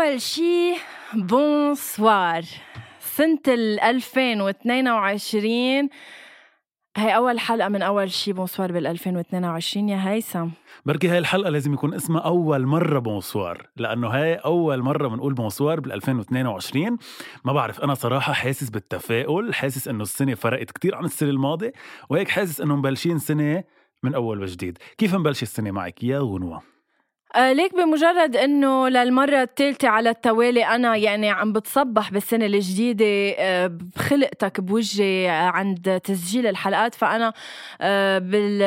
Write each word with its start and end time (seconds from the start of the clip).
أول 0.00 0.20
شي 0.20 0.74
bonsoir. 1.14 2.42
سنة 3.00 3.38
ال 3.48 3.80
2022 3.80 5.88
هي 6.96 7.16
أول 7.16 7.40
حلقة 7.40 7.68
من 7.68 7.82
أول 7.82 8.10
شي 8.10 8.32
bonsoir 8.32 8.72
بال 8.72 8.86
2022 8.86 9.88
يا 9.88 10.10
هيثم. 10.10 10.48
بركي 10.86 11.08
هاي 11.08 11.18
الحلقة 11.18 11.50
لازم 11.50 11.74
يكون 11.74 11.94
اسمها 11.94 12.20
أول 12.20 12.66
مرة 12.66 12.98
bonsoir 12.98 13.66
لأنه 13.76 14.08
هاي 14.08 14.34
أول 14.34 14.82
مرة 14.82 15.08
بنقول 15.08 15.34
bonsoir 15.34 15.80
بال 15.80 15.92
2022 15.92 16.98
ما 17.44 17.52
بعرف 17.52 17.80
أنا 17.80 17.94
صراحة 17.94 18.32
حاسس 18.32 18.70
بالتفاؤل 18.70 19.54
حاسس 19.54 19.88
إنه 19.88 20.02
السنة 20.02 20.34
فرقت 20.34 20.70
كتير 20.70 20.94
عن 20.94 21.04
السنة 21.04 21.30
الماضية 21.30 21.72
وهيك 22.10 22.28
حاسس 22.28 22.60
إنه 22.60 22.76
مبلشين 22.76 23.18
سنة 23.18 23.64
من 24.02 24.14
أول 24.14 24.42
وجديد. 24.42 24.78
كيف 24.98 25.14
مبلش 25.14 25.42
السنة 25.42 25.70
معك؟ 25.70 26.04
يا 26.04 26.20
غنوة؟ 26.20 26.69
آه 27.36 27.52
ليك 27.52 27.74
بمجرد 27.74 28.36
إنه 28.36 28.88
للمرة 28.88 29.42
الثالثه 29.42 29.88
على 29.88 30.10
التوالي 30.10 30.64
أنا 30.64 30.96
يعني 30.96 31.30
عم 31.30 31.52
بتصبح 31.52 32.10
بالسنة 32.10 32.46
الجديدة 32.46 33.34
آه 33.38 33.66
بخلقتك 33.66 34.60
بوجهي 34.60 35.28
عند 35.28 36.00
تسجيل 36.04 36.46
الحلقات. 36.46 36.94
فأنا 36.94 37.32
آه 37.80 38.18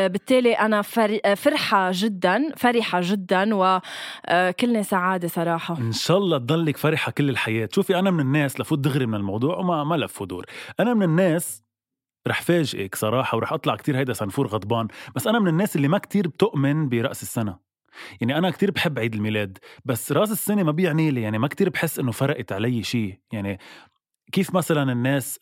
بالتالي 0.07 0.53
أنا 0.53 0.81
فرحة 1.35 1.91
جدا 1.93 2.49
فرحة 2.57 2.99
جدا 3.03 3.55
وكلنا 3.55 4.81
سعادة 4.81 5.27
صراحة. 5.27 5.77
إن 5.77 5.91
شاء 5.91 6.17
الله 6.17 6.37
تضلك 6.37 6.77
فرحة 6.77 7.11
كل 7.11 7.29
الحياة. 7.29 7.69
شوفي 7.71 7.99
أنا 7.99 8.11
من 8.11 8.19
الناس 8.19 8.59
لفوت 8.59 8.79
دغري 8.79 9.05
من 9.05 9.15
الموضوع 9.15 9.57
وما 9.57 9.83
ما 9.83 9.95
لف 9.95 10.21
ودور. 10.21 10.45
أنا 10.79 10.93
من 10.93 11.03
الناس 11.03 11.63
رح 12.27 12.41
فاجئك 12.41 12.95
صراحة 12.95 13.37
ورح 13.37 13.53
أطلع 13.53 13.75
كتير 13.75 13.97
هيدا 13.97 14.13
سنفور 14.13 14.47
غضبان 14.47 14.87
بس 15.15 15.27
أنا 15.27 15.39
من 15.39 15.47
الناس 15.47 15.75
اللي 15.75 15.87
ما 15.87 15.97
كتير 15.97 16.27
بتؤمن 16.27 16.89
برأس 16.89 17.23
السنة. 17.23 17.72
يعني 18.21 18.37
أنا 18.37 18.49
كتير 18.51 18.71
بحب 18.71 18.99
عيد 18.99 19.13
الميلاد 19.15 19.57
بس 19.85 20.11
رأس 20.11 20.31
السنة 20.31 20.63
ما 20.63 20.71
بيعني 20.71 21.11
لي 21.11 21.21
يعني 21.21 21.39
ما 21.39 21.47
كتير 21.47 21.69
بحس 21.69 21.99
إنه 21.99 22.11
فرقت 22.11 22.51
علي 22.51 22.83
شيء 22.83 23.19
يعني 23.33 23.59
كيف 24.31 24.55
مثلا 24.55 24.91
الناس 24.91 25.39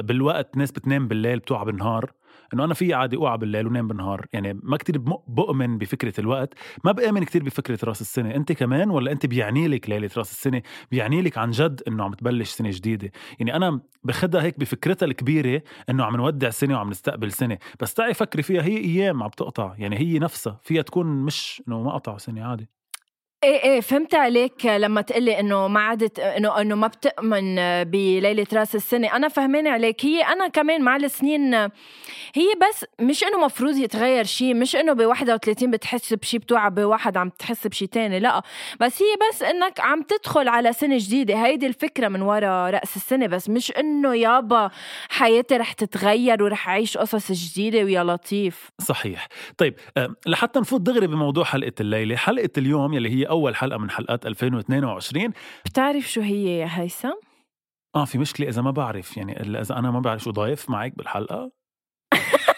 بالوقت 0.00 0.56
ناس 0.56 0.72
بتنام 0.72 1.08
بالليل 1.08 1.38
بتوعى 1.38 1.64
بالنهار؟ 1.64 2.12
إنه 2.54 2.64
أنا 2.64 2.74
في 2.74 2.94
عادي 2.94 3.16
أوعى 3.16 3.38
بالليل 3.38 3.66
ونام 3.66 3.88
بالنهار. 3.88 4.26
يعني 4.32 4.60
ما 4.62 4.76
كتير 4.76 4.98
بؤمن 5.28 5.78
بفكرة 5.78 6.20
الوقت. 6.20 6.54
ما 6.84 6.92
بآمن 6.92 7.24
كتير 7.24 7.42
بفكرة 7.42 7.78
رأس 7.84 8.00
السنة. 8.00 8.34
أنت 8.34 8.52
كمان 8.52 8.90
ولا 8.90 9.12
أنت 9.12 9.26
بيعني 9.26 9.68
لك 9.68 9.90
ليلة 9.90 10.10
رأس 10.16 10.30
السنة؟ 10.30 10.62
بيعني 10.90 11.22
لك 11.22 11.38
عن 11.38 11.50
جد 11.50 11.82
إنه 11.88 12.04
عم 12.04 12.14
تبلش 12.14 12.50
سنة 12.50 12.70
جديدة. 12.70 13.10
يعني 13.38 13.56
أنا 13.56 13.80
بخدها 14.04 14.42
هيك 14.42 14.58
بفكرتها 14.60 15.06
الكبيرة 15.06 15.62
إنه 15.90 16.04
عم 16.04 16.16
نودع 16.16 16.50
سنة 16.50 16.74
وعم 16.74 16.90
نستقبل 16.90 17.32
سنة. 17.32 17.58
بس 17.80 17.94
تعي 17.94 18.14
فكري 18.14 18.42
فيها. 18.42 18.62
هي 18.62 18.76
أيام 18.76 19.22
عم 19.22 19.30
تقطع. 19.30 19.74
يعني 19.78 19.98
هي 19.98 20.18
نفسها. 20.18 20.60
فيها 20.62 20.82
تكون 20.82 21.06
مش 21.06 21.62
إنه 21.68 21.82
ما 21.82 21.92
قطعوا 21.94 22.18
سنة 22.18 22.44
عادي. 22.44 22.68
إيه 23.46 23.62
إيه 23.64 23.80
فهمت 23.80 24.14
عليك 24.14 24.66
لما 24.66 25.00
تقلي 25.00 25.40
إنه 25.40 25.68
ما 25.68 25.80
عادت 25.80 26.18
إنه 26.18 26.60
إنه 26.60 26.74
ما 26.74 26.86
بتؤمن 26.86 27.54
بليلة 27.84 28.46
رأس 28.52 28.74
السنة. 28.74 29.16
أنا 29.16 29.28
فهمانه 29.28 29.70
عليك. 29.70 30.04
هي 30.04 30.22
أنا 30.22 30.48
كمان 30.48 30.82
مع 30.82 30.96
السنين 30.96 31.54
هي 32.34 32.54
بس 32.68 32.84
مش 33.00 33.24
إنه 33.24 33.44
مفروض 33.44 33.76
يتغير 33.76 34.24
شيء 34.24 34.54
مش 34.54 34.76
إنه 34.76 34.92
ب 34.92 35.00
31 35.00 35.70
بتحس 35.70 36.14
بشيء 36.14 36.40
بتوعى 36.40 36.70
بواحد 36.70 37.16
عم 37.16 37.28
تحس 37.28 37.66
بشيء 37.66 37.88
تاني 37.88 38.18
لا. 38.20 38.42
بس 38.80 39.02
هي 39.02 39.16
بس 39.30 39.42
إنك 39.42 39.80
عم 39.80 40.02
تدخل 40.02 40.48
على 40.48 40.72
سنة 40.72 40.96
جديدة. 40.98 41.34
هيدي 41.34 41.66
الفكرة 41.66 42.08
من 42.08 42.22
وراء 42.22 42.70
رأس 42.70 42.96
السنة 42.96 43.26
بس 43.26 43.50
مش 43.50 43.72
إنه 43.72 44.14
يابا 44.14 44.70
حياتي 45.08 45.56
رح 45.56 45.72
تتغير 45.72 46.42
ورح 46.42 46.68
أعيش 46.68 46.96
قصص 46.96 47.32
جديدة 47.32 47.84
ويا 47.84 48.04
لطيف. 48.04 48.70
صحيح. 48.80 49.28
طيب 49.58 49.74
لحتى 50.26 50.60
نفوت 50.60 50.80
دغري 50.80 51.06
بموضوع 51.06 51.44
حلقة 51.44 51.72
الليلة. 51.80 52.16
حلقة 52.16 52.50
اليوم 52.58 52.94
يلي 52.94 53.10
هي 53.10 53.35
أول 53.36 53.56
حلقة 53.56 53.78
من 53.78 53.90
حلقات 53.90 54.26
2022 54.26 55.32
بتعرف 55.64 56.04
شو 56.04 56.20
هي 56.20 56.58
يا 56.58 56.68
هيثم؟ 56.70 57.14
آه 57.94 58.04
في 58.04 58.18
مشكلة 58.18 58.48
إذا 58.48 58.62
ما 58.62 58.70
بعرف 58.70 59.16
يعني 59.16 59.40
إذا 59.40 59.78
أنا 59.78 59.90
ما 59.90 60.00
بعرف 60.00 60.22
شو 60.22 60.30
ضايف 60.30 60.70
معك 60.70 60.96
بالحلقة. 60.96 61.50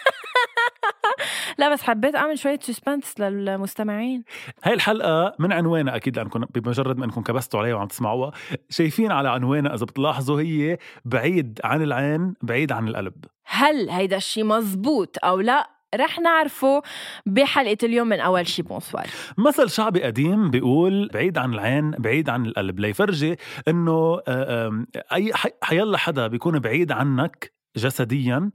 لا 1.58 1.72
بس 1.72 1.82
حبيت 1.82 2.14
أعمل 2.14 2.38
شوية 2.38 2.58
سسبنس 2.62 3.20
للمستمعين. 3.20 4.24
هاي 4.62 4.74
الحلقة 4.74 5.34
من 5.38 5.52
عنوانها 5.52 5.96
أكيد 5.96 6.16
لانكم 6.16 6.40
بمجرد 6.40 6.98
ما 6.98 7.04
إنكم 7.04 7.22
كبستوا 7.22 7.60
عليها 7.60 7.74
وعم 7.74 7.86
تسمعوها. 7.86 8.32
شايفين 8.70 9.12
على 9.12 9.30
عنوانها 9.30 9.74
إذا 9.74 9.84
بتلاحظوا 9.84 10.40
هي 10.40 10.78
بعيد 11.04 11.60
عن 11.64 11.82
العين 11.82 12.34
بعيد 12.42 12.72
عن 12.72 12.88
القلب. 12.88 13.24
هل 13.44 13.90
هيدا 13.90 14.16
الشيء 14.16 14.44
مزبوط 14.44 15.16
أو 15.24 15.40
لا؟ 15.40 15.77
رح 15.94 16.18
نعرفه 16.18 16.82
بحلقة 17.26 17.76
اليوم 17.82 18.08
من 18.08 18.20
أول 18.20 18.46
شي. 18.46 18.62
bonsoir. 18.62 19.06
مثل 19.38 19.70
شعبي 19.70 20.02
قديم 20.02 20.50
بيقول 20.50 21.08
بعيد 21.14 21.38
عن 21.38 21.54
العين 21.54 21.90
بعيد 21.90 22.28
عن 22.28 22.46
القلب. 22.46 22.80
ليفرجي 22.80 23.36
إنه 23.68 24.20
أي 25.12 25.32
حيلا 25.62 25.98
حدا 25.98 26.26
بيكون 26.26 26.58
بعيد 26.58 26.92
عنك 26.92 27.52
جسديا 27.76 28.50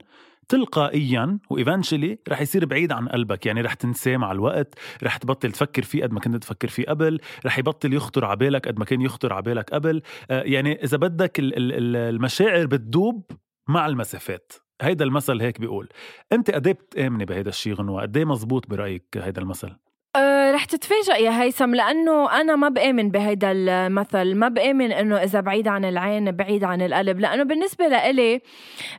تلقائيا 0.48 1.38
و 1.50 1.56
eventually 1.56 2.18
رح 2.28 2.40
يصير 2.40 2.64
بعيد 2.64 2.92
عن 2.92 3.08
قلبك. 3.08 3.46
يعني 3.46 3.60
رح 3.60 3.74
تنساه 3.74 4.16
مع 4.16 4.32
الوقت 4.32 4.74
رح 5.02 5.16
تبطل 5.16 5.52
تفكر 5.52 5.82
فيه 5.82 6.02
قد 6.02 6.12
ما 6.12 6.20
كنت 6.20 6.36
تفكر 6.36 6.68
فيه 6.68 6.84
قبل 6.84 7.20
رح 7.46 7.58
يبطل 7.58 7.94
يخطر 7.94 8.24
على 8.24 8.36
بالك 8.36 8.68
قد 8.68 8.78
ما 8.78 8.84
كان 8.84 9.00
يخطر 9.00 9.32
على 9.32 9.42
بالك 9.42 9.70
قبل. 9.70 10.02
يعني 10.30 10.84
إذا 10.84 10.96
بدك 10.96 11.32
المشاعر 11.40 12.66
بتدوب 12.66 13.30
مع 13.68 13.86
المسافات. 13.86 14.52
هيدا 14.82 15.04
المثل 15.04 15.40
هيك 15.40 15.60
بيقول 15.60 15.88
أنت 16.32 16.50
قد 16.50 16.68
بتامني 16.68 17.24
بهيدا 17.24 17.48
الشيء 17.48 17.74
غنوة 17.74 18.02
قد 18.02 18.16
إيه 18.16 18.24
مزبوط 18.24 18.70
برأيك 18.70 19.04
هيدا 19.16 19.42
المثل؟ 19.42 19.76
أه 20.16 20.52
رح 20.52 20.64
تتفاجئ 20.64 21.22
يا 21.22 21.42
هيثم 21.42 21.74
لأنه 21.74 22.40
أنا 22.40 22.56
ما 22.56 22.68
بآمن 22.68 23.10
بهيدا 23.10 23.52
المثل 23.52 24.34
ما 24.34 24.48
بآمن 24.48 24.92
إنه 24.92 25.16
إذا 25.16 25.40
بعيد 25.40 25.68
عن 25.68 25.84
العين 25.84 26.30
بعيد 26.30 26.64
عن 26.64 26.82
القلب 26.82 27.20
لأنه 27.20 27.42
بالنسبة 27.42 27.88
لإلي 27.88 28.40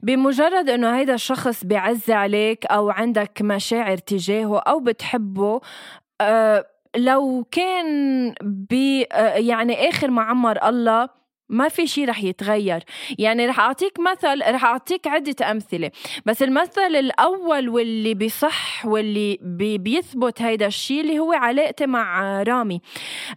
بمجرد 0.03 0.69
إنه 0.69 0.97
هيدا 0.97 1.13
الشخص 1.13 1.63
بيعز 1.65 2.11
عليك 2.11 2.65
أو 2.65 2.89
عندك 2.89 3.41
مشاعر 3.41 3.97
تجاهه 3.97 4.59
أو 4.59 4.79
بتحبه 4.79 5.61
أه 6.21 6.65
لو 6.95 7.47
كان 7.51 7.85
بي 8.43 9.01
يعني 9.35 9.89
آخر 9.89 10.11
ما 10.11 10.21
عمر 10.21 10.69
الله 10.69 11.09
ما 11.49 11.69
في 11.69 11.87
شيء 11.87 12.09
رح 12.09 12.23
يتغير. 12.23 12.83
يعني 13.19 13.45
رح 13.45 13.59
أعطيك 13.59 13.99
مثل 13.99 14.53
رح 14.53 14.65
أعطيك 14.65 15.07
عدة 15.07 15.51
أمثلة. 15.51 15.91
بس 16.25 16.43
المثل 16.43 16.95
الأول 16.95 17.69
واللي 17.69 18.13
بصح 18.13 18.85
واللي 18.85 19.39
بي 19.41 19.77
بيثبت 19.77 20.41
هيدا 20.41 20.67
الشيء 20.67 21.01
اللي 21.01 21.19
هو 21.19 21.33
علاقتي 21.33 21.85
مع 21.85 22.43
رامي. 22.43 22.81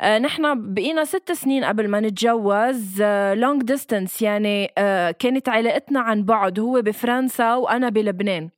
آه 0.01 0.19
نحن 0.19 0.73
بقينا 0.75 1.05
ست 1.05 1.33
سنين 1.33 1.65
قبل 1.65 1.89
ما 1.89 2.01
نتجوز 2.01 3.03
long 3.35 3.63
آه 3.63 3.65
distance 3.65 4.23
يعني 4.23 4.73
آه 4.79 5.11
كانت 5.11 5.49
علاقتنا 5.49 6.01
عن 6.01 6.23
بعد 6.25 6.61
هو 6.61 6.83
بفرنسا 6.83 7.55
وأنا 7.55 7.89
بلبنان. 7.89 8.58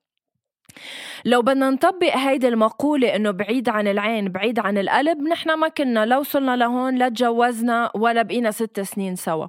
لو 1.24 1.42
بدنا 1.42 1.70
نطبق 1.70 2.16
هيدي 2.16 2.48
المقولة 2.48 3.16
إنه 3.16 3.30
بعيد 3.30 3.68
عن 3.68 3.88
العين 3.88 4.28
بعيد 4.28 4.58
عن 4.58 4.78
القلب 4.78 5.22
نحن 5.22 5.58
ما 5.58 5.68
كنا 5.68 6.06
لو 6.06 6.20
وصلنا 6.20 6.56
لهون 6.56 6.94
لا 6.96 7.08
تجوزنا 7.08 7.90
ولا 7.94 8.22
بقينا 8.22 8.50
ست 8.50 8.80
سنين 8.80 9.16
سوا. 9.16 9.46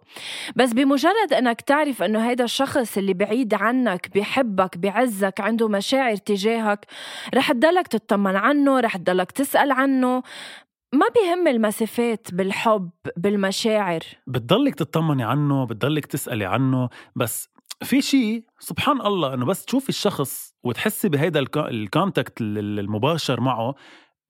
بس 0.55 0.73
بمجرد 0.73 1.33
إنك 1.33 1.61
تعرف 1.61 2.03
إنه 2.03 2.29
هيدا 2.29 2.43
الشخص 2.43 2.97
اللي 2.97 3.13
بعيد 3.13 3.53
عنك 3.53 4.17
بحبك 4.17 4.77
بعزك 4.77 5.41
عنده 5.41 5.67
مشاعر 5.67 6.15
تجاهك 6.15 6.85
رح 7.33 7.51
تضلك 7.51 7.87
تطمن 7.87 8.35
عنه 8.35 8.79
رح 8.79 8.97
تضلك 8.97 9.31
تسأل 9.31 9.71
عنه. 9.71 10.23
ما 10.93 11.05
بيهم 11.15 11.47
المسافات 11.47 12.27
بالحب 12.33 12.89
بالمشاعر. 13.17 13.99
بتضلك 14.27 14.75
تطمني 14.75 15.23
عنه 15.23 15.65
بتضلك 15.65 16.05
تسألي 16.05 16.45
عنه 16.45 16.89
بس 17.15 17.49
في 17.83 18.01
شيء 18.01 18.43
سبحان 18.59 19.01
الله 19.01 19.33
إنه 19.33 19.45
بس 19.45 19.65
تشوفي 19.65 19.89
الشخص 19.89 20.53
وتحسي 20.63 21.09
بهيدا 21.09 21.45
ال 21.57 21.68
contact 21.68 22.41
المباشر 22.41 23.41
معه 23.41 23.75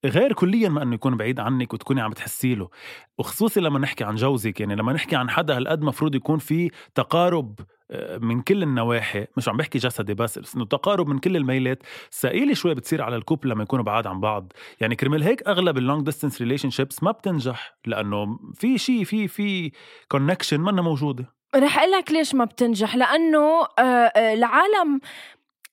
غير 0.06 0.33
كليا 0.33 0.69
ما 0.69 0.83
إنه 0.83 0.95
يكون 0.95 1.18
بعيد 1.18 1.39
عنك 1.39 1.74
وتكوني 1.74 2.01
عم 2.01 2.12
تحسي 2.12 2.56
له. 2.56 2.69
وخصوصي 3.18 3.59
لما 3.59 3.80
نحكي 3.80 4.03
عن 4.03 4.15
جوزك 4.15 4.59
يعني 4.59 4.75
لما 4.75 4.94
نحكي 4.94 5.15
عن 5.15 5.30
حدا 5.30 5.57
هالقد 5.57 5.81
مفروض 5.81 6.15
يكون 6.15 6.39
في 6.39 6.71
تقارب 6.95 7.59
آه، 7.92 8.18
من 8.18 8.42
كل 8.42 8.63
النواحي. 8.63 9.25
مش 9.38 9.50
عم 9.50 9.57
بحكي 9.57 9.80
جسدي 9.80 10.13
بس 10.13 10.39
بس 10.39 10.56
إنه 10.56 10.65
تقارب 10.65 11.07
من 11.07 11.19
كل 11.19 11.36
الميلات. 11.38 11.83
ثقيله 12.12 12.54
شوي 12.54 12.74
بتصير 12.75 13.01
على 13.01 13.15
ال 13.15 13.20
couple 13.20 13.45
لما 13.45 13.63
يكونوا 13.63 13.86
بعاد 13.86 14.07
عن 14.07 14.19
بعض. 14.19 14.54
يعني 14.80 14.95
كرمال 14.95 15.24
هيك 15.24 15.47
أغلب 15.47 15.77
ال 15.77 16.06
long 16.06 16.41
distance 16.41 16.69
relationships 16.69 17.03
ما 17.04 17.12
بتنجح 17.12 17.77
لأنه 17.86 18.39
في 18.56 18.77
شيء 18.77 19.04
في 19.04 19.27
في 19.27 19.71
connection 20.07 20.62
منا 20.62 20.81
موجودة. 20.81 21.40
رح 21.56 21.80
أقول 21.80 21.92
لك 21.92 22.12
ليش 22.12 22.36
ما 22.36 22.45
بتنجح 22.45 22.95
لأنه 22.95 23.62
آه، 23.80 23.81
آه، 23.81 24.33
العالم 24.33 25.00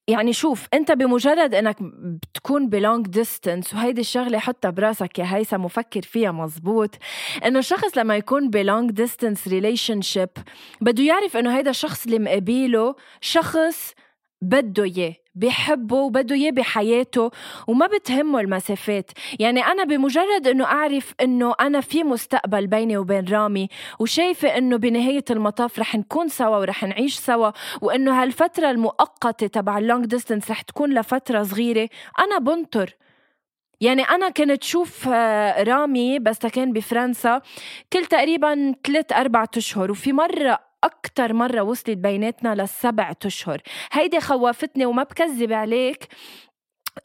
يعني 0.08 0.32
شوف 0.32 0.66
أنت 0.74 0.92
بمجرد 0.92 1.54
إنك 1.54 1.76
بتكون 1.82 2.68
ب 2.68 2.76
long 2.76 3.06
distance 3.06 3.74
وهيدي 3.74 4.00
الشغلة 4.00 4.38
حطها 4.38 4.70
براسك 4.70 5.18
يا 5.18 5.36
هيثم 5.36 5.64
وفكر 5.64 6.02
فيها 6.02 6.32
مزبوط 6.32 6.90
إنه 7.44 7.58
الشخص 7.58 7.98
لما 7.98 8.16
يكون 8.16 8.50
ب 8.50 8.90
long 8.90 9.48
distance 9.48 10.00
relationship 10.00 10.28
بده 10.80 11.02
يعرف 11.02 11.36
إنه 11.36 11.56
هيدا 11.56 11.70
الشخص 11.70 12.04
اللي 12.04 12.18
مقابله 12.18 12.94
شخص 13.20 13.94
بده 14.42 14.84
اياه 14.84 15.14
بيحبه 15.34 15.96
وبده 15.96 16.34
اياه 16.34 16.50
بحياته 16.50 17.30
وما 17.68 17.86
بتهمه 17.86 18.40
المسافات. 18.40 19.10
يعني 19.38 19.60
أنا 19.64 19.84
بمجرد 19.84 20.48
إنه 20.48 20.64
أعرف 20.64 21.14
إنه 21.20 21.54
أنا 21.60 21.80
في 21.80 22.04
مستقبل 22.04 22.66
بيني 22.66 22.96
وبين 22.96 23.24
رامي 23.28 23.68
وشايفة 23.98 24.58
إنه 24.58 24.76
بنهاية 24.76 25.24
المطاف 25.30 25.78
رح 25.78 25.96
نكون 25.96 26.28
سوا 26.28 26.56
ورح 26.56 26.84
نعيش 26.84 27.18
سوا 27.18 27.50
وإنه 27.82 28.22
هالفترة 28.22 28.70
المؤقتة 28.70 29.46
تبع 29.46 29.78
ال 29.78 29.84
long 29.84 30.06
distance 30.06 30.50
رح 30.50 30.62
تكون 30.62 30.94
لفترة 30.98 31.42
صغيرة 31.42 31.88
أنا 32.18 32.38
بنطر. 32.38 32.94
يعني 33.80 34.02
أنا 34.02 34.28
كنت 34.28 34.64
شوف 34.64 35.08
آه، 35.08 35.62
رامي 35.62 36.18
بس 36.18 36.38
كان 36.38 36.72
بفرنسا 36.72 37.40
كل 37.92 38.06
تقريبا 38.06 38.74
ثلاث 38.86 39.12
أربعة 39.12 39.48
أشهر 39.56 39.90
وفي 39.90 40.12
مرة 40.12 40.67
أكتر 40.84 41.32
مرة 41.32 41.62
وصلت 41.62 41.90
بيناتنا 41.90 42.54
للسبع 42.54 43.14
أشهر. 43.26 43.62
هيدي 43.92 44.20
خوفتني 44.20 44.86
وما 44.86 45.02
بكذب 45.02 45.52
عليك 45.52 46.08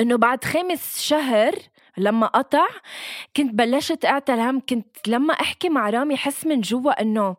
إنه 0.02 0.18
بعد 0.18 0.44
خامس 0.44 1.02
شهر 1.02 1.56
لما 1.98 2.28
قطع 2.28 2.68
كنت 3.38 3.54
بلشت 3.54 4.06
أعتل 4.06 4.40
هم 4.40 4.62
كنت 4.70 5.08
لما 5.08 5.34
أحكي 5.34 5.70
مع 5.70 5.90
رامي 5.90 6.18
حس 6.18 6.46
من 6.46 6.62
جوا 6.62 7.02
إنه 7.02 7.36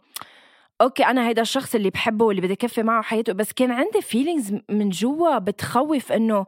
okay 0.80 1.06
أنا 1.06 1.28
هيدا 1.28 1.42
الشخص 1.42 1.74
اللي 1.74 1.90
بحبه 1.90 2.24
واللي 2.24 2.42
بدي 2.42 2.56
كفي 2.56 2.82
معه 2.82 3.02
حياته 3.02 3.32
بس 3.32 3.52
كان 3.52 3.70
عندي 3.70 4.02
feelings 4.02 4.58
من 4.70 4.88
جوا 4.88 5.38
بتخوف 5.38 6.12
إنه 6.12 6.46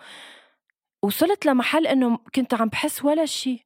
وصلت 1.02 1.46
لمحل 1.46 1.86
إنه 1.86 2.18
كنت 2.34 2.54
عم 2.54 2.68
بحس 2.68 3.04
ولا 3.04 3.26
شيء 3.26 3.60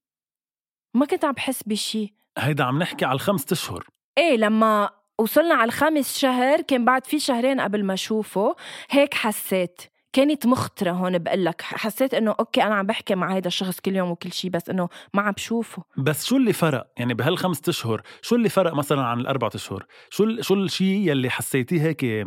ما 0.94 1.06
كنت 1.06 1.24
عم 1.24 1.32
بحس 1.32 1.62
بشيء 1.62 2.12
هيدا 2.38 2.64
عم 2.64 2.78
نحكي 2.78 3.04
على 3.04 3.14
الخمس 3.14 3.52
أشهر. 3.52 3.86
إيه 4.18 4.36
لما 4.36 4.90
وصلنا 5.20 5.54
على 5.54 5.64
الخامس 5.64 6.18
شهر 6.18 6.60
كان 6.60 6.84
بعد 6.84 7.06
في 7.06 7.18
شهرين 7.18 7.60
قبل 7.60 7.84
ما 7.84 7.94
أشوفه. 7.94 8.56
هيك 8.90 9.14
حسيت. 9.14 9.82
كانت 10.12 10.46
مخطرة 10.46 10.90
هون 10.90 11.18
بقول 11.18 11.44
لك. 11.44 11.62
حسيت 11.62 12.14
إنه 12.14 12.34
okay 12.40 12.62
أنا 12.62 12.74
عم 12.74 12.86
بحكي 12.86 13.14
مع 13.14 13.36
هذا 13.36 13.48
الشخص 13.48 13.80
كل 13.80 13.96
يوم 13.96 14.10
وكل 14.10 14.32
شيء 14.32 14.50
بس 14.50 14.70
إنه 14.70 14.88
ما 15.14 15.22
عم 15.22 15.32
بشوفه. 15.32 15.82
بس 15.98 16.26
شو 16.26 16.36
اللي 16.36 16.52
فرق؟ 16.52 16.86
يعني 16.96 17.14
بهالخمس 17.14 17.68
أشهر 17.68 18.02
شو 18.22 18.36
اللي 18.36 18.48
فرق 18.48 18.74
مثلا 18.74 19.02
عن 19.02 19.20
الاربع 19.20 19.48
أشهر؟ 19.54 19.86
شو 20.10 20.40
شو 20.40 20.54
الشيء 20.54 21.10
يلي 21.10 21.30
حسيتيه 21.30 21.82
هيك 21.82 22.26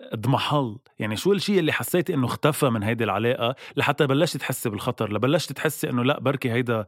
اضمحل؟ 0.00 0.76
يعني 0.98 1.16
شو 1.16 1.32
الشيء 1.32 1.58
اللي 1.58 1.72
حسيتي 1.72 2.14
إنه 2.14 2.26
اختفى 2.26 2.70
من 2.70 2.82
هيدي 2.82 3.04
العلاقة 3.04 3.54
لحتى 3.76 4.06
بلشتي 4.06 4.38
تحسي 4.38 4.70
بالخطر؟ 4.70 5.12
لبلشتي 5.12 5.54
تحسي 5.54 5.90
إنه 5.90 6.04
لا 6.04 6.20
بركي 6.20 6.52
هيدا 6.52 6.86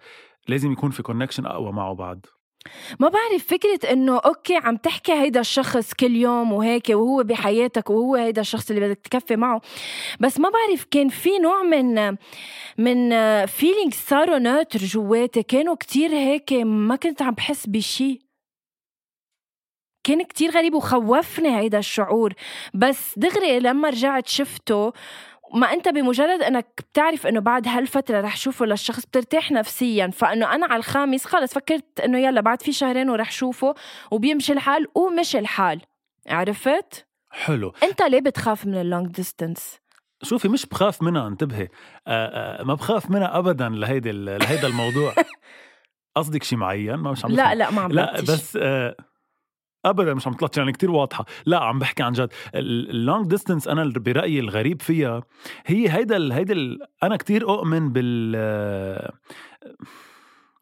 لازم 0.48 0.72
يكون 0.72 0.90
في 0.90 1.02
connection 1.02 1.46
أقوى 1.46 1.72
معه 1.72 1.94
بعد. 1.94 2.26
ما 3.00 3.08
بعرف 3.08 3.46
فكرة 3.46 3.92
إنه 3.92 4.18
okay 4.18 4.56
عم 4.56 4.76
تحكي 4.76 5.12
هيدا 5.12 5.40
الشخص 5.40 5.92
كل 5.94 6.16
يوم 6.16 6.52
وهيك 6.52 6.88
وهو 6.88 7.22
بحياتك 7.22 7.90
وهو 7.90 8.14
هيدا 8.14 8.40
الشخص 8.40 8.70
اللي 8.70 8.88
بدك 8.88 8.98
تكفي 8.98 9.36
معه 9.36 9.60
بس 10.20 10.40
ما 10.40 10.50
بعرف 10.50 10.84
كان 10.90 11.08
في 11.08 11.38
نوع 11.38 11.62
من 11.62 12.16
من 12.78 13.10
فيلينغ 13.46 13.90
صاروا 13.92 14.38
ناتر 14.38 14.78
جواتي. 14.80 15.42
كانوا 15.42 15.74
كتير 15.74 16.10
هيك 16.10 16.52
ما 16.52 16.96
كنت 16.96 17.22
عم 17.22 17.34
بحس 17.34 17.66
بشي. 17.66 18.20
كان 20.04 20.22
كتير 20.22 20.50
غريب 20.50 20.74
وخوفني 20.74 21.58
هيدا 21.58 21.78
الشعور. 21.78 22.34
بس 22.74 23.18
دغري 23.18 23.58
لما 23.60 23.88
رجعت 23.90 24.28
شفته 24.28 24.92
ما 25.52 25.72
انت 25.72 25.88
بمجرد 25.88 26.42
انك 26.42 26.66
بتعرف 26.92 27.26
انه 27.26 27.40
بعد 27.40 27.68
هالفترة 27.68 28.20
رح 28.20 28.36
شوفه 28.36 28.66
للشخص 28.66 29.06
بترتاح 29.06 29.50
نفسيا 29.50 30.06
فإنه 30.06 30.54
أنا 30.54 30.66
على 30.66 30.76
الخامس 30.76 31.24
خلص 31.24 31.54
فكرت 31.54 32.00
إنه 32.00 32.18
يلا 32.18 32.40
بعد 32.40 32.62
في 32.62 32.72
شهرين 32.72 33.10
ورح 33.10 33.30
شوفه 33.32 33.74
وبيمشي 34.10 34.52
الحال 34.52 34.86
ومشي 34.94 35.38
الحال. 35.38 35.80
عرفت؟ 36.28 37.06
حلو. 37.30 37.72
انت 37.82 38.02
ليه 38.02 38.20
بتخاف 38.20 38.66
من 38.66 38.80
ال 38.80 38.86
long 38.86 39.06
distance؟ 39.06 39.78
شوفي 40.22 40.48
مش 40.48 40.66
بخاف 40.66 41.02
منها 41.02 41.28
انتبهي. 41.28 41.68
آآ 42.06 42.60
آآ 42.60 42.64
ما 42.64 42.74
بخاف 42.74 43.10
منها 43.10 43.38
ابدا 43.38 43.68
لهيدي 43.68 44.12
لهيدا 44.12 44.66
الموضوع. 44.66 45.14
قصدك 46.16 46.42
شيء 46.42 46.58
معين؟ 46.58 46.94
ما 46.94 47.12
مش 47.12 47.24
عم 47.24 47.30
لا 47.30 47.54
لا 47.54 47.70
ما 47.70 47.82
عم 47.82 47.92
لا 47.92 48.20
بس 48.20 48.58
آه 48.62 48.96
ابدا 49.84 50.14
مش 50.14 50.26
عم 50.26 50.32
تطلع 50.32 50.50
يعني 50.56 50.72
كتير 50.72 50.90
واضحة. 50.90 51.24
لا 51.46 51.58
عم 51.58 51.78
بحكي 51.78 52.02
عن 52.02 52.12
جد. 52.12 52.28
ال 52.54 52.69
long 52.69 53.26
distance 53.26 53.68
أنا 53.68 53.92
برأيي 53.96 54.40
الغريب 54.40 54.82
فيها 54.82 55.22
هي 55.66 55.90
هيدا 55.90 56.36
هيدا 56.36 56.78
أنا 57.02 57.16
كتير 57.16 57.48
أؤمن 57.48 57.92
بال 57.92 58.36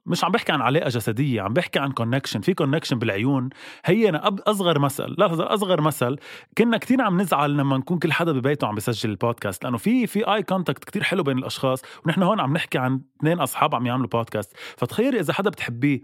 مش 0.07 0.25
عم 0.25 0.33
بحكي 0.33 0.53
عن 0.53 0.61
علاقة 0.61 0.89
جسدية 0.89 1.43
عم 1.43 1.53
بحكي 1.53 1.79
عن 1.79 1.93
connection 1.93 2.41
في 2.41 2.55
connection 2.55 2.99
بالعيون. 2.99 3.51
هي 3.85 4.09
أنا 4.09 4.37
أصغر 4.47 4.79
مثل. 4.79 5.15
لا 5.19 5.55
أصغر 5.55 5.81
مثل. 5.81 6.17
كنا 6.59 6.79
كتير 6.79 7.03
عم 7.03 7.21
نزعل 7.21 7.57
لما 7.57 7.79
نكون 7.79 7.99
كل 7.99 8.13
حدا 8.13 8.33
ببيته 8.33 8.67
عم 8.67 8.75
بيسجل 8.75 9.11
البودكاست 9.11 9.65
لأنه 9.65 9.77
في 9.77 10.07
في 10.07 10.35
eye 10.35 10.43
contact 10.43 10.85
كتير 10.85 11.03
حلو 11.03 11.23
بين 11.23 11.39
الأشخاص 11.39 11.83
ونحن 12.07 12.23
هون 12.23 12.41
عم 12.41 12.53
نحكي 12.53 12.79
عن 12.79 13.01
اثنين 13.21 13.41
أصحاب 13.41 13.75
عم 13.75 13.87
يعملوا 13.87 14.09
بودكاست 14.09 14.57
فتخيلي 14.77 15.21
إذا 15.21 15.33
حدا 15.33 15.51
بتحبيه 15.51 16.01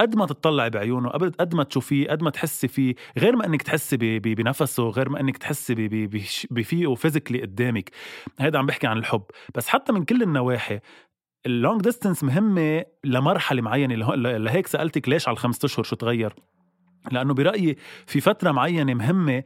قد 0.00 0.16
ما 0.16 0.26
تطلعي 0.26 0.70
بعيونه 0.70 1.08
قد 1.08 1.54
ما 1.54 1.62
تشوفيه 1.62 2.08
قد 2.08 2.22
ما 2.22 2.30
تحسي 2.30 2.68
فيه 2.68 2.94
غير 3.18 3.36
ما 3.36 3.46
إنك 3.46 3.62
تحسي 3.62 4.18
بنفسه 4.18 4.88
غير 4.88 5.08
ما 5.08 5.20
إنك 5.20 5.38
تحسي 5.38 5.74
بفيه 6.50 6.94
physically 6.94 7.42
قدامك. 7.42 7.90
هيدا 8.38 8.58
عم 8.58 8.66
بحكي 8.66 8.86
عن 8.86 8.98
الحب. 8.98 9.22
بس 9.54 9.68
حتى 9.68 9.92
من 9.92 10.04
كل 10.04 10.22
النواحي 10.22 10.80
ال 11.46 11.53
long 11.53 11.80
distance 11.82 12.24
مهمة 12.24 12.84
لمرحلة 13.04 13.62
معينة. 13.62 14.14
لهيك 14.14 14.66
سألتك 14.66 15.08
ليش 15.08 15.28
على 15.28 15.34
الخمسة 15.34 15.66
أشهر 15.66 15.84
شو 15.84 15.96
تغير؟ 15.96 16.34
لأنه 17.12 17.34
برأيي 17.34 17.76
في 18.06 18.20
فترة 18.20 18.52
معينة 18.52 18.94
مهمة 18.94 19.42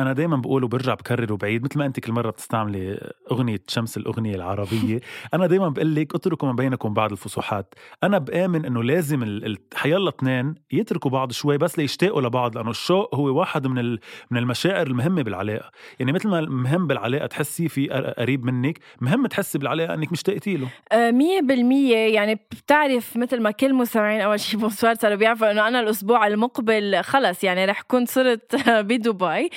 أنا 0.00 0.12
دائما 0.12 0.36
بقول 0.36 0.64
وبرجع 0.64 0.94
بكرر 0.94 1.32
وبعيد 1.32 1.64
مثل 1.64 1.78
ما 1.78 1.86
أنت 1.86 2.00
كل 2.00 2.12
مرة 2.12 2.30
بتستعملي 2.30 3.12
أغنية 3.32 3.60
شمس 3.68 3.96
الأغنية 3.96 4.34
العربية. 4.34 5.00
أنا 5.34 5.46
دائما 5.46 5.68
بقول 5.68 5.94
لك 5.94 6.14
اتركوا 6.14 6.48
ما 6.48 6.54
بينكم 6.54 6.94
بعض 6.94 7.10
الفسوحات 7.12 7.74
أنا 8.02 8.18
بآمن 8.18 8.64
إنه 8.66 8.82
لازم 8.82 9.44
حيلا 9.74 10.08
اثنين 10.08 10.54
يتركوا 10.72 11.10
بعض 11.10 11.32
شوي 11.32 11.58
بس 11.58 11.78
ليشتاقوا 11.78 12.22
لبعض 12.22 12.56
لأنه 12.56 12.70
الشوق 12.70 13.14
هو 13.14 13.38
واحد 13.38 13.66
من 13.66 13.90
من 14.30 14.38
المشاعر 14.38 14.86
المهمة 14.86 15.22
بالعلاقة. 15.22 15.70
يعني 15.98 16.12
مثل 16.12 16.28
ما 16.28 16.40
مهم 16.40 16.86
بالعلاقة 16.86 17.26
تحسي 17.26 17.68
في 17.68 17.88
قريب 18.18 18.44
منك 18.44 18.78
مهم 19.00 19.26
تحسي 19.26 19.58
بالعلاقة 19.58 19.94
إنك 19.94 20.12
مشتاقتي 20.12 20.56
له. 20.56 20.68
آه، 20.92 21.10
مية 21.10 21.40
بالمية. 21.40 21.96
يعني 22.14 22.34
بتعرف 22.34 23.16
مثل 23.16 23.40
ما 23.40 23.50
كل 23.50 23.74
مستمعين 23.74 24.20
أول 24.20 24.40
شيء 24.40 24.60
بونسوار 24.60 24.94
صاروا 24.94 25.16
بيعرفوا 25.16 25.50
إنه 25.50 25.68
أنا 25.68 25.80
الأسبوع 25.80 26.26
المقبل 26.26 27.00
خلص 27.02 27.44
يعني 27.44 27.64
رح 27.64 27.82
كون 27.82 28.06
صرت 28.06 28.56
بدبي. 28.90 29.24
آه، 29.24 29.48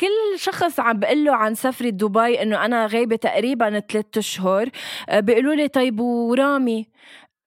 كل 0.00 0.38
شخص 0.38 0.80
عم 0.80 0.98
بقول 0.98 1.24
له 1.24 1.34
عن 1.36 1.54
سفرة 1.54 1.88
دبي 1.88 2.42
إنه 2.42 2.64
أنا 2.64 2.86
غايبة 2.86 3.16
تقريبا 3.16 3.80
ثلاثة 3.80 4.18
أشهر. 4.18 4.68
آه، 5.08 5.20
بيقولوا 5.20 5.54
لي 5.54 5.68
طيب 5.68 6.00
ورامي؟ 6.00 6.86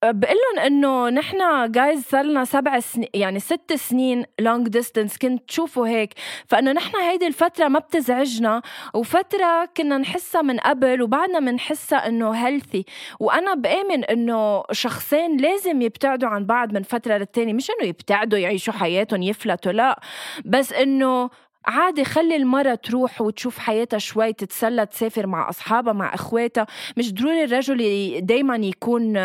بقول 0.05 0.35
لهم 0.55 0.65
إنه 0.65 1.09
نحن 1.09 1.71
جايز 1.71 2.03
صار 2.03 2.25
لنا 2.25 2.45
سبع 2.45 2.79
سنين 2.79 3.07
يعني 3.13 3.39
ست 3.39 3.73
سنين 3.73 4.25
long 4.39 4.67
distance 4.67 5.17
كنت 5.17 5.47
تشوفوا 5.47 5.87
هيك. 5.87 6.13
فإنه 6.47 6.71
نحن 6.71 6.95
هيدي 6.97 7.27
الفترة 7.27 7.67
ما 7.67 7.79
بتزعجنا. 7.79 8.61
وفترة 8.93 9.65
كنا 9.77 9.97
نحسها 9.97 10.41
من 10.41 10.57
قبل 10.59 11.01
وبعدنا 11.01 11.39
بنحسها 11.39 12.07
إنه 12.07 12.31
healthy 12.31 12.85
وأنا 13.19 13.53
بآمن 13.53 14.03
إنه 14.03 14.63
شخصين 14.71 15.37
لازم 15.37 15.81
يبتعدوا 15.81 16.29
عن 16.29 16.45
بعض 16.45 16.73
من 16.73 16.83
فترة 16.83 17.17
للتانية. 17.17 17.53
مش 17.53 17.69
إنه 17.71 17.89
يبتعدوا 17.89 18.39
يعيشوا 18.39 18.73
حياتهم 18.73 19.21
يفلتوا 19.23 19.71
لا. 19.71 19.99
بس 20.45 20.73
إنه 20.73 21.29
عادي 21.65 22.05
خلي 22.05 22.35
المرا 22.35 22.75
تروح 22.75 23.21
وتشوف 23.21 23.57
حياتها 23.59 23.97
شوي 23.97 24.33
تتسلى 24.33 24.85
تسافر 24.85 25.27
مع 25.27 25.49
أصحابها 25.49 25.93
مع 25.93 26.13
إخواتها. 26.13 26.67
مش 26.97 27.13
ضروري 27.13 27.43
الرجل 27.43 27.77
دايما 28.25 28.55
يكون 28.55 29.17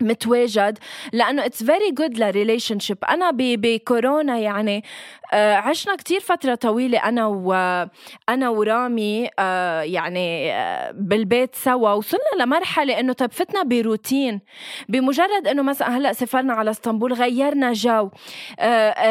متواجد 0.00 0.78
لأنه 1.12 1.46
it's 1.46 1.64
very 1.64 1.90
good 1.90 2.18
ل 2.18 2.78
relationship 2.78 2.98
انا 3.04 3.30
بكورونا 3.34 4.38
يعني 4.38 4.84
آه، 5.32 5.54
عشنا 5.54 5.96
كتير 5.96 6.20
فترة 6.20 6.54
طويلة 6.54 6.98
أنا 6.98 7.26
وأنا 7.26 8.48
ورامي 8.48 9.28
آه، 9.38 9.80
يعني 9.80 10.52
آه، 10.52 10.90
بالبيت 10.90 11.54
سوا 11.54 11.92
وصلنا 11.92 12.42
لمرحلة 12.44 13.00
إنه 13.00 13.12
طب 13.12 13.32
فتنا 13.32 13.62
بروتين. 13.62 14.40
بمجرد 14.88 15.46
إنه 15.50 15.62
مثلا 15.62 15.96
هلأ 15.96 16.12
سافرنا 16.12 16.52
على 16.52 16.70
إسطنبول 16.70 17.12
غيرنا 17.12 17.72
جو. 17.72 18.10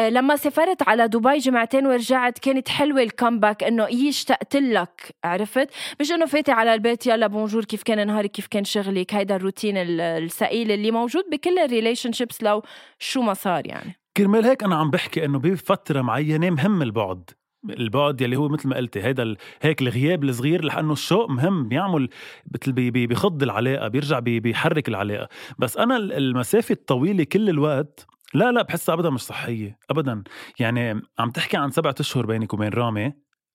لما 0.08 0.36
سافرت 0.36 0.88
على 0.88 1.08
دبي 1.08 1.38
جمعتين 1.38 1.86
ورجعت 1.86 2.38
كانت 2.38 2.68
حلوة 2.68 3.02
ال 3.02 3.09
comeback 3.09 3.64
إنه 3.64 3.86
إيه 3.86 4.08
اشتقت 4.08 4.56
لك 4.56 5.14
عرفت؟ 5.24 5.68
مش 6.00 6.12
إنه 6.12 6.26
فايتة 6.26 6.52
على 6.52 6.74
البيت 6.74 7.06
يلا 7.06 7.26
bonjour 7.26 7.64
كيف 7.64 7.82
كان 7.82 8.06
نهارك 8.06 8.30
كيف 8.30 8.46
كان 8.46 8.64
شغلك؟ 8.64 9.14
هيدا 9.14 9.36
الروتين 9.36 9.74
الثقيل 9.76 10.70
اللي 10.80 10.90
موجود 10.90 11.24
بكل 11.32 11.58
ال 11.58 12.12
relationships 12.12 12.42
لو 12.42 12.62
شو 12.98 13.22
ما 13.22 13.34
صار 13.34 13.66
يعني. 13.66 13.94
كرمال 14.16 14.44
هيك 14.44 14.62
أنا 14.62 14.76
عم 14.76 14.90
بحكي 14.90 15.24
إنه 15.24 15.38
بفترة 15.38 16.02
معينة 16.02 16.50
مهم 16.50 16.82
البعد. 16.82 17.30
البعد 17.70 18.20
يلي 18.20 18.36
هو 18.36 18.48
مثل 18.48 18.68
ما 18.68 18.76
قلتي 18.76 19.02
هيدا. 19.02 19.36
هيك 19.62 19.82
الغياب 19.82 20.24
الصغير 20.24 20.64
لأنه 20.64 20.92
الشوق 20.92 21.30
مهم 21.30 21.68
بيعمل 21.68 22.08
مثل 22.54 22.72
بي... 22.72 22.90
بي... 22.90 23.06
بيخض 23.06 23.42
العلاقة 23.42 23.88
بيرجع 23.88 24.18
بي... 24.18 24.40
بيحرك 24.40 24.88
العلاقة. 24.88 25.28
بس 25.58 25.76
أنا 25.76 25.96
المسافة 25.96 26.72
الطويلة 26.72 27.24
كل 27.24 27.48
الوقت 27.48 28.06
لا 28.34 28.52
لا 28.52 28.62
بحسها 28.62 28.94
ابدا 28.94 29.10
مش 29.10 29.20
صحية 29.20 29.78
ابدا. 29.90 30.22
يعني 30.58 31.02
عم 31.18 31.30
تحكي 31.30 31.56
عن 31.56 31.70
سبعة 31.70 31.94
أشهر 32.00 32.26
بينك 32.26 32.54
وبين 32.54 32.68
رامي 32.68 33.12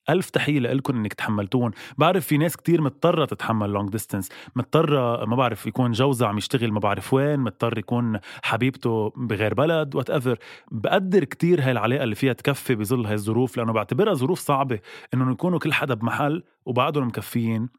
ألف 0.09 0.29
تحية 0.29 0.59
لكم 0.59 0.95
إنك 0.95 1.13
تحملتوا 1.13 1.71
بعرف 1.97 2.25
في 2.25 2.37
ناس 2.37 2.57
كتير 2.57 2.81
مضطرة 2.81 3.25
تتحمل 3.25 3.69
long 3.69 3.89
distance 3.89 4.29
مضطرة 4.55 5.25
ما 5.25 5.35
بعرف 5.35 5.65
يكون 5.65 5.91
جوزها 5.91 6.27
عم 6.27 6.37
يشتغل 6.37 6.71
ما 6.71 6.79
بعرف 6.79 7.13
وين 7.13 7.39
مضطر 7.39 7.77
يكون 7.77 8.19
حبيبته 8.43 9.13
بغير 9.17 9.53
بلد 9.53 9.95
whatever 9.95 10.37
بقدر 10.71 11.23
كتير 11.23 11.61
هاي 11.61 11.71
العلاقة 11.71 12.03
اللي 12.03 12.15
فيها 12.15 12.33
تكفي 12.33 12.75
بظل 12.75 13.05
هاي 13.05 13.13
الظروف 13.13 13.57
لأنه 13.57 13.73
بعتبرها 13.73 14.13
ظروف 14.13 14.39
صعبة 14.39 14.79
إنه 15.13 15.31
يكونوا 15.31 15.59
كل 15.59 15.73
حدا 15.73 15.93
بمحل 15.93 16.43
وبعدهم 16.65 17.07
مكفيين. 17.07 17.69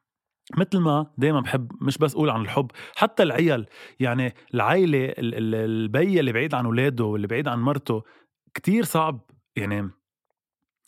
مثل 0.57 0.79
ما 0.79 1.07
دايما 1.19 1.41
بحب 1.41 1.73
مش 1.81 1.99
بس 1.99 2.15
أقول 2.15 2.31
عن 2.31 2.41
الحب 2.41 2.71
حتى 2.97 3.23
العيال. 3.23 3.67
يعني 4.01 4.35
العائله 4.55 5.15
البي 5.19 6.21
اللي 6.21 6.33
بعيد 6.33 6.55
عن 6.55 6.65
أولاده 6.65 7.05
واللي 7.05 7.27
بعيد 7.27 7.49
عن 7.49 7.59
مرته 7.59 8.03
كتير 8.55 8.85
صعب. 8.85 9.21
يعني 9.57 9.91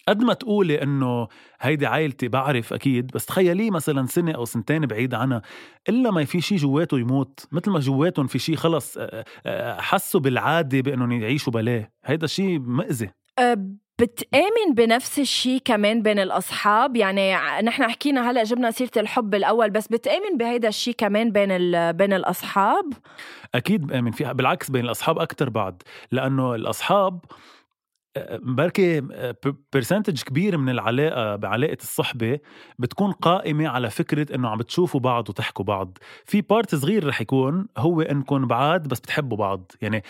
قد 0.09 0.23
ما 0.23 0.35
تقولي 0.35 0.83
إنه 0.83 1.29
هيدي 1.61 1.87
عائلتي 1.87 2.29
بعرف 2.29 2.73
أكيد 2.73 3.07
بس 3.07 3.27
تخيليه 3.27 3.71
مثلا 3.71 4.07
سنة 4.07 4.33
أو 4.33 4.45
سنتين 4.45 4.87
بعيد 4.87 5.15
عنها 5.15 5.43
إلا 5.88 6.11
ما 6.11 6.25
في 6.25 6.41
شيء 6.41 6.59
جواته 6.59 6.99
يموت 6.99 7.47
مثل 7.53 7.71
ما 7.71 7.81
جواتهم 7.81 8.27
في 8.27 8.38
شيء 8.38 8.57
خلص 8.57 8.99
حسوا 9.79 10.21
بالعادة 10.21 10.81
بإنهم 10.81 11.12
يعيشوا 11.12 11.53
بلاه. 11.53 11.91
هيدا 12.05 12.27
شيء 12.27 12.59
مأذي 12.59 13.11
بتآمن 13.99 14.75
بنفس 14.75 15.19
الشيء 15.19 15.61
كمان 15.65 16.03
بين 16.03 16.19
الأصحاب؟ 16.19 16.97
يعني 16.97 17.35
نحن 17.62 17.91
حكينا 17.91 18.31
هلأ 18.31 18.43
جبنا 18.43 18.71
سيرة 18.71 18.91
الحب 18.97 19.35
الأول 19.35 19.71
بس 19.71 19.88
بتآمن 19.88 20.37
بهيدا 20.37 20.69
الشيء 20.69 20.95
كمان 20.99 21.33
بين 21.33 21.49
بين 21.93 22.12
الأصحاب؟ 22.12 22.93
أكيد 23.55 23.87
بآمن 23.87 24.11
فيها 24.11 24.33
بالعكس 24.33 24.71
بين 24.71 24.85
الأصحاب 24.85 25.19
أكتر 25.19 25.50
بعد 25.50 25.83
لأنه 26.12 26.55
الأصحاب 26.55 27.21
بركي 28.43 29.00
percentage 29.73 30.23
كبير 30.23 30.57
من 30.59 30.69
العلاقة 30.69 31.37
بعلاقة 31.37 31.77
الصحبة 31.81 32.38
بتكون 32.79 33.12
قائمة 33.12 33.69
على 33.69 33.91
فكرة 33.91 34.35
إنه 34.35 34.49
عم 34.49 34.59
بتشوفوا 34.59 35.00
بعض 35.00 35.29
وتحكوا 35.29 35.65
بعض. 35.65 35.99
في 36.25 36.41
part 36.41 36.75
صغير 36.75 37.07
رح 37.07 37.21
يكون 37.21 37.69
هو 37.79 38.00
إنكم 38.00 38.47
بعاد 38.47 38.88
بس 38.88 39.00
بتحبوا 39.00 39.37
بعض. 39.37 39.73
يعني 39.83 40.03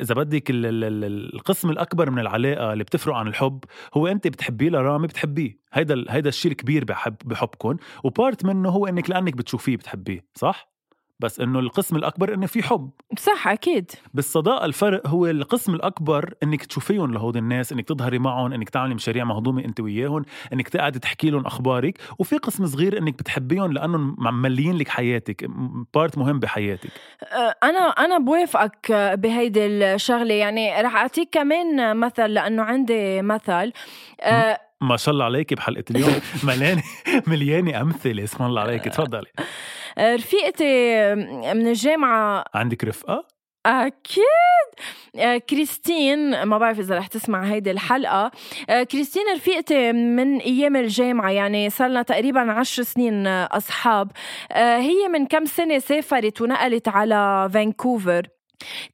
إذا 0.00 0.14
بدك 0.14 0.44
القسم 0.50 1.70
الأكبر 1.70 2.10
من 2.10 2.18
العلاقة 2.18 2.72
اللي 2.72 2.84
بتفرق 2.84 3.14
عن 3.14 3.28
الحب 3.28 3.64
هو 3.94 4.06
أنت 4.06 4.26
بتحبيه 4.26 4.70
لرامي 4.70 5.06
بتحبيه. 5.06 5.58
هيدا 5.72 6.04
هيدا 6.08 6.28
الشيء 6.28 6.52
الكبير 6.52 6.84
بحب 6.84 7.16
بحبكم. 7.24 7.76
و 8.04 8.12
part 8.12 8.44
منه 8.44 8.68
هو 8.68 8.86
إنك 8.86 9.10
لأنك 9.10 9.36
بتشوفيه 9.36 9.76
بتحبيه 9.76 10.24
صح؟ 10.34 10.77
بس 11.20 11.40
إنه 11.40 11.58
القسم 11.58 11.96
الأكبر 11.96 12.34
إنه 12.34 12.46
في 12.46 12.62
حب. 12.62 12.90
صح 13.18 13.48
أكيد. 13.48 13.90
بالصداقه 14.14 14.64
الفرق 14.64 15.06
هو 15.06 15.26
القسم 15.26 15.74
الأكبر 15.74 16.34
إنك 16.42 16.64
تشوفيهم 16.64 17.14
لهود 17.14 17.36
الناس 17.36 17.72
إنك 17.72 17.88
تظهري 17.88 18.18
معهم 18.18 18.52
إنك 18.52 18.68
تعملي 18.68 18.94
مشاريع 18.94 19.24
مهضومة 19.24 19.64
أنت 19.64 19.80
وياهم 19.80 20.24
إنك 20.52 20.68
تقعدي 20.68 20.98
تحكي 20.98 21.30
لهم 21.30 21.46
أخبارك. 21.46 21.98
وفي 22.18 22.36
قسم 22.36 22.66
صغير 22.66 22.98
إنك 22.98 23.18
بتحبيهم 23.18 23.72
لأنهم 23.72 24.16
ممليين 24.18 24.76
لك 24.76 24.88
حياتك 24.88 25.50
part 25.94 26.18
مهم 26.18 26.38
بحياتك. 26.40 26.90
أه، 27.22 27.54
أنا 27.62 27.80
أنا 27.80 28.18
بوافقك 28.18 28.92
بهيدي 29.18 29.66
الشغلة. 29.66 30.34
يعني 30.34 30.82
رح 30.82 30.96
أعطيك 30.96 31.28
كمان 31.32 31.96
مثل 31.96 32.26
لأنه 32.26 32.62
عندي 32.62 33.22
مثل. 33.22 33.72
أه 34.20 34.58
ما 34.80 34.96
شاء 34.96 35.12
الله 35.12 35.24
عليك 35.24 35.54
بحلقة 35.54 35.84
اليوم. 35.90 36.14
مليانة 36.44 36.82
مليانة 37.26 37.80
أمثلة. 37.80 38.24
اسم 38.24 38.44
الله 38.44 38.60
عليك 38.60 38.84
تفضلي. 38.84 39.26
رفيقتي 39.98 41.14
من 41.54 41.66
الجامعة. 41.66 42.44
عندك 42.54 42.84
رفقة؟ 42.84 43.24
أكيد. 43.66 44.24
آه، 45.16 45.36
كريستين 45.38 46.42
ما 46.42 46.58
بعرف 46.58 46.78
إذا 46.78 46.98
رح 46.98 47.06
تسمع 47.06 47.44
هيدي 47.44 47.70
الحلقة. 47.70 48.30
آه، 48.70 48.82
كريستين 48.82 49.22
رفيقتي 49.34 49.92
من 49.92 50.38
أيام 50.38 50.76
الجامعة 50.76 51.30
يعني 51.30 51.70
صار 51.70 51.88
لنا 51.88 52.02
تقريبا 52.02 52.52
عشر 52.52 52.82
سنين 52.82 53.26
أصحاب. 53.26 54.10
آه، 54.52 54.78
هي 54.78 55.08
من 55.08 55.26
كم 55.26 55.44
سنة 55.44 55.78
سافرت 55.78 56.40
ونقلت 56.40 56.88
على 56.88 57.50
فانكوفر. 57.54 58.22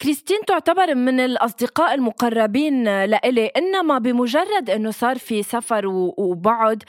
كريستين 0.02 0.38
تعتبر 0.46 0.94
من 0.94 1.20
الأصدقاء 1.20 1.94
المقربين 1.94 3.04
لإلي 3.04 3.46
إنما 3.46 3.98
بمجرد 3.98 4.70
إنه 4.70 4.90
صار 4.90 5.18
في 5.18 5.42
سفر 5.42 5.86
وبعد 6.18 6.82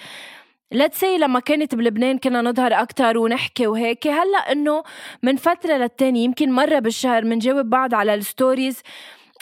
let's 0.71 0.99
say 0.99 1.17
لما 1.17 1.39
كانت 1.39 1.75
بلبنان 1.75 2.17
كنا 2.17 2.41
نظهر 2.41 2.73
أكتر 2.73 3.17
ونحكي 3.17 3.67
وهيك. 3.67 4.07
هلأ 4.07 4.51
إنه 4.51 4.83
من 5.23 5.35
فترة 5.35 5.73
للتانية 5.73 6.23
يمكن 6.23 6.51
مرة 6.51 6.79
بالشهر 6.79 7.23
بنجاوب 7.23 7.69
بعض 7.69 7.93
على 7.93 8.13
ال 8.13 8.22
stories 8.22 8.81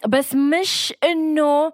بس 0.07 0.35
مش 0.35 0.93
إنه 1.03 1.71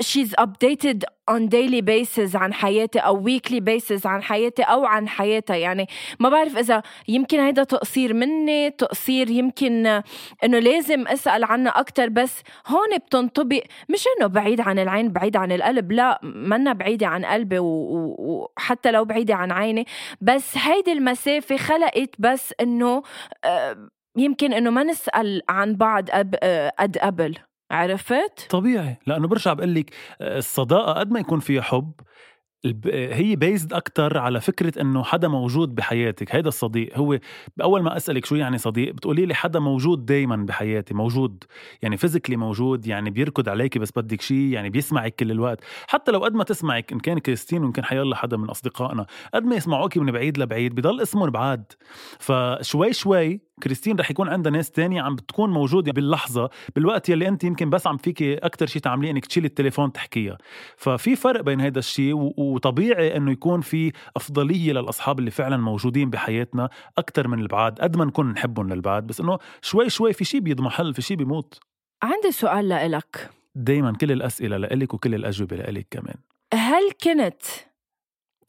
she's 0.00 0.34
updated 0.38 1.04
on 1.28 1.48
daily 1.48 1.80
basis 1.80 2.36
عن 2.36 2.52
حياتي 2.54 2.98
أو 2.98 3.24
weekly 3.24 3.60
basis 3.60 4.06
عن 4.06 4.22
حياتي 4.22 4.62
أو 4.62 4.84
عن 4.84 5.08
حياتها. 5.08 5.56
يعني 5.56 5.86
ما 6.20 6.28
بعرف 6.28 6.56
إذا 6.58 6.82
يمكن 7.08 7.40
هيدا 7.40 7.64
تقصير 7.64 8.14
مني 8.14 8.70
تقصير 8.70 9.30
يمكن 9.30 9.86
إنه 10.44 10.58
لازم 10.58 11.08
أسأل 11.08 11.44
عنها 11.44 11.80
أكثر 11.80 12.08
بس 12.08 12.42
هون 12.66 12.98
بتنطبق 13.06 13.62
مش 13.88 14.04
إنه 14.18 14.26
بعيد 14.26 14.60
عن 14.60 14.78
العين 14.78 15.12
بعيد 15.12 15.36
عن 15.36 15.52
القلب 15.52 15.92
لا 15.92 16.20
منا 16.22 16.72
بعيدة 16.72 17.06
عن 17.06 17.24
قلبي 17.24 17.58
وحتى 17.60 18.90
لو 18.90 19.04
بعيدة 19.04 19.34
عن 19.34 19.52
عيني. 19.52 19.86
بس 20.20 20.56
هيدي 20.58 20.92
المسافة 20.92 21.56
خلقت 21.56 22.10
بس 22.18 22.54
إنه 22.60 23.02
آه، 23.44 23.88
يمكن 24.16 24.52
إنه 24.52 24.70
ما 24.70 24.82
نسأل 24.82 25.42
عن 25.48 25.76
بعض 25.76 26.04
آه، 26.42 26.72
قد 26.78 26.98
قبل. 26.98 27.49
عرفت؟ 27.70 28.46
طبيعي. 28.50 28.96
لأنه 29.06 29.28
برجع 29.28 29.52
بقول 29.52 29.74
لك 29.74 29.90
آه، 30.20 30.38
الصداقة 30.38 30.92
قد 30.92 31.10
ما 31.10 31.20
يكون 31.20 31.40
فيها 31.40 31.62
حب 31.62 31.92
هي 32.92 33.36
based 33.36 33.72
أكثر 33.72 34.18
على 34.18 34.40
فكرة 34.40 34.80
إنه 34.80 35.02
حدا 35.02 35.28
موجود 35.28 35.74
بحياتك. 35.74 36.34
هيدا 36.34 36.48
الصديق 36.48 36.98
هو 36.98 37.18
أول 37.62 37.82
ما 37.82 37.96
أسألك 37.96 38.24
شو 38.24 38.36
يعني 38.36 38.58
صديق 38.58 38.94
بتقولي 38.94 39.26
لي 39.26 39.34
حدا 39.34 39.60
موجود 39.60 40.06
دائما 40.06 40.36
بحياتي 40.36 40.94
موجود. 40.94 41.44
يعني 41.82 41.96
physically 41.96 42.36
موجود 42.36 42.86
يعني 42.86 43.10
بيركض 43.10 43.48
عليكي 43.48 43.78
بس 43.78 43.92
بدك 43.96 44.20
شيء 44.20 44.36
يعني 44.36 44.70
بيسمعك 44.70 45.14
كل 45.14 45.30
الوقت. 45.30 45.60
حتى 45.88 46.12
لو 46.12 46.18
قد 46.18 46.34
ما 46.34 46.44
تسمعك 46.44 46.92
إن 46.92 47.00
كان 47.00 47.18
كريستين 47.18 47.64
وإن 47.64 47.72
كان 47.72 47.84
حيالله 47.84 48.16
حدا 48.16 48.36
من 48.36 48.50
أصدقائنا 48.50 49.06
قد 49.34 49.44
ما 49.44 49.56
يسمعوكي 49.56 50.00
من 50.00 50.12
بعيد 50.12 50.38
لبعيد 50.38 50.74
بضل 50.74 51.00
اسمهم 51.00 51.30
بعاد. 51.30 51.72
فشوي 52.18 52.92
شوي 52.92 53.40
كريستين 53.60 54.00
رح 54.00 54.10
يكون 54.10 54.28
عندها 54.28 54.52
ناس 54.52 54.70
تانية 54.70 55.02
عم 55.02 55.16
بتكون 55.16 55.50
موجودة 55.50 55.92
باللحظة 55.92 56.50
بالوقت 56.76 57.08
يلي 57.08 57.28
أنت 57.28 57.44
يمكن 57.44 57.70
بس 57.70 57.86
عم 57.86 57.96
فيكي 57.96 58.34
أكثر 58.34 58.66
شيء 58.66 58.82
تعمليه 58.82 59.10
إنك 59.10 59.26
تشيلي 59.26 59.46
التليفون 59.46 59.92
تحكيها. 59.92 60.38
ففي 60.76 61.16
فرق 61.16 61.40
بين 61.40 61.60
هذا 61.60 61.78
الشيء 61.78 62.14
وطبيعي 62.36 63.16
إنه 63.16 63.30
يكون 63.32 63.60
في 63.60 63.92
أفضلية 64.16 64.72
للأصحاب 64.72 65.18
اللي 65.18 65.30
فعلا 65.30 65.56
موجودين 65.56 66.10
بحياتنا 66.10 66.68
أكثر 66.98 67.28
من 67.28 67.40
البعاد 67.40 67.80
قد 67.80 67.96
ما 67.96 68.04
نكون 68.04 68.32
نحبهم 68.32 68.72
للبعد 68.72 69.06
بس 69.06 69.20
إنه 69.20 69.38
شوي 69.62 69.90
شوي 69.90 70.12
في 70.12 70.24
شيء 70.24 70.40
بيضمحل 70.40 70.94
في 70.94 71.02
شيء 71.02 71.16
بيموت. 71.16 71.60
عندي 72.02 72.32
سؤال 72.32 72.68
لإلك. 72.68 73.30
دايما 73.54 73.92
كل 73.92 74.12
الأسئلة 74.12 74.56
لإلك 74.56 74.94
وكل 74.94 75.14
الأجوبة 75.14 75.56
لإلك 75.56 75.86
كمان. 75.90 76.16
هل 76.54 76.90
كنت 77.04 77.42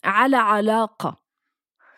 على 0.03 0.37
علاقة؟ 0.37 1.17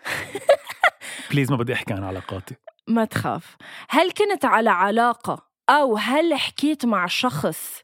بليز 1.32 1.52
ما 1.52 1.58
بدي 1.58 1.74
أحكي 1.74 1.94
عن 1.94 2.04
علاقاتي. 2.04 2.56
ما 2.88 3.06
تخاف. 3.06 3.56
هل 3.90 4.12
كنت 4.12 4.46
على 4.46 4.70
علاقة 4.70 5.46
أو 5.70 5.98
هل 5.98 6.34
حكيت 6.34 6.86
مع 6.86 7.08
شخص 7.08 7.82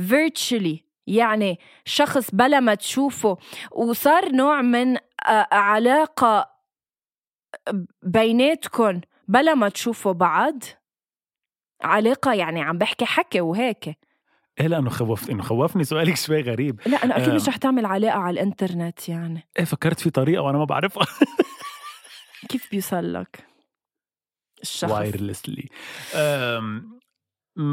virtually 0.00 0.76
يعني 1.06 1.58
شخص 1.84 2.30
بلا 2.34 2.60
ما 2.60 2.74
تشوفه 2.74 3.38
وصار 3.72 4.32
نوع 4.32 4.62
من 4.62 4.96
آه، 4.96 5.48
علاقة 5.52 6.50
بيناتكم 8.02 9.00
بلا 9.28 9.54
ما 9.54 9.68
تشوفوا 9.68 10.12
بعض؟ 10.12 10.62
علاقة 11.82 12.32
يعني 12.32 12.62
عم 12.62 12.78
بحكي 12.78 13.04
حكي 13.04 13.40
وهيك. 13.40 13.98
إيه 14.60 14.66
لأنه 14.66 14.90
خوفت 14.90 15.30
إنه 15.30 15.42
خوفني. 15.42 15.84
سؤالك 15.84 16.16
شوي 16.16 16.40
غريب. 16.42 16.80
لا 16.86 17.04
أنا 17.04 17.16
أكيد 17.16 17.28
آه. 17.28 17.34
مش 17.34 17.48
رح 17.48 17.56
تعمل 17.56 17.86
علاقة 17.86 18.18
على 18.18 18.34
الإنترنت 18.34 19.08
يعني. 19.08 19.48
إيه 19.58 19.64
فكرت 19.64 20.00
في 20.00 20.10
طريقة 20.10 20.42
وأنا 20.42 20.58
ما 20.58 20.64
بعرفها. 20.64 21.06
كيف 22.48 22.70
بيوصل 22.70 23.12
لك؟ 23.12 23.53
الشخص. 24.64 24.90
وايرلسلي 24.90 25.68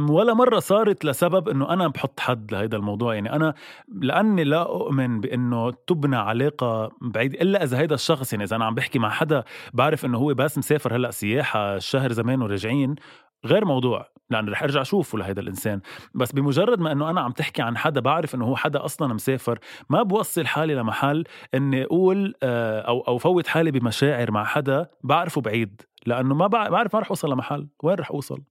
ولا 0.10 0.34
مرة 0.34 0.60
صارت 0.60 1.06
لسبب 1.06 1.50
إنه 1.50 1.74
أنا 1.74 1.88
بحط 1.88 2.20
حد 2.20 2.52
لهيدا 2.52 2.78
الموضوع. 2.78 3.14
يعني 3.16 3.34
أنا 3.34 3.54
لأني 4.02 4.44
لا 4.44 4.62
أؤمن 4.62 5.22
بإنه 5.22 5.72
تبنى 5.88 6.16
علاقة 6.16 6.92
بعيد 7.02 7.34
إلا 7.34 7.64
إذا 7.64 7.78
هيدا 7.80 7.96
الشخص 7.96 8.34
يعني 8.34 8.44
إذا 8.46 8.56
أنا 8.56 8.66
عم 8.66 8.76
بحكي 8.76 9.00
مع 9.00 9.10
حدا 9.10 9.44
بعرف 9.74 10.06
إنه 10.06 10.18
هو 10.18 10.34
بس 10.34 10.58
مسافر 10.58 10.96
هلأ 10.96 11.12
سياحة 11.12 11.76
الشهر 11.76 12.12
زمان 12.12 12.42
وراجعين 12.42 12.96
غير 13.46 13.66
موضوع 13.66 14.12
لأن 14.30 14.50
رح 14.50 14.64
أرجع 14.64 14.82
أشوفه 14.82 15.18
لهيدا 15.18 15.42
الإنسان. 15.42 15.82
بس 16.16 16.32
بمجرد 16.32 16.80
ما 16.80 16.92
إنه 16.92 17.10
أنا 17.10 17.22
عم 17.22 17.32
تحكي 17.32 17.62
عن 17.62 17.78
حدا 17.78 18.02
بعرف 18.02 18.36
إنه 18.36 18.46
هو 18.46 18.56
حدا 18.56 18.86
أصلا 18.86 19.14
مسافر 19.14 19.60
ما 19.90 20.04
بوصل 20.04 20.46
حالي 20.46 20.76
لمحل 20.76 21.24
إني 21.54 21.84
أقول 21.84 22.34
آه، 22.44 22.80
أو 22.82 23.02
أو 23.02 23.18
فوت 23.18 23.48
حالي 23.48 23.72
بمشاعر 23.72 24.32
مع 24.32 24.46
حدا 24.46 24.88
بعرفه 25.04 25.42
بعيد. 25.42 25.82
لأنه 26.06 26.36
ما 26.36 26.46
بع- 26.48 26.70
بعرف 26.70 26.94
ما 26.96 27.00
رح 27.02 27.10
أوصل 27.10 27.32
لمحل. 27.32 27.68
وين 27.84 27.96
رح 27.96 28.12
أوصل؟ 28.12 28.42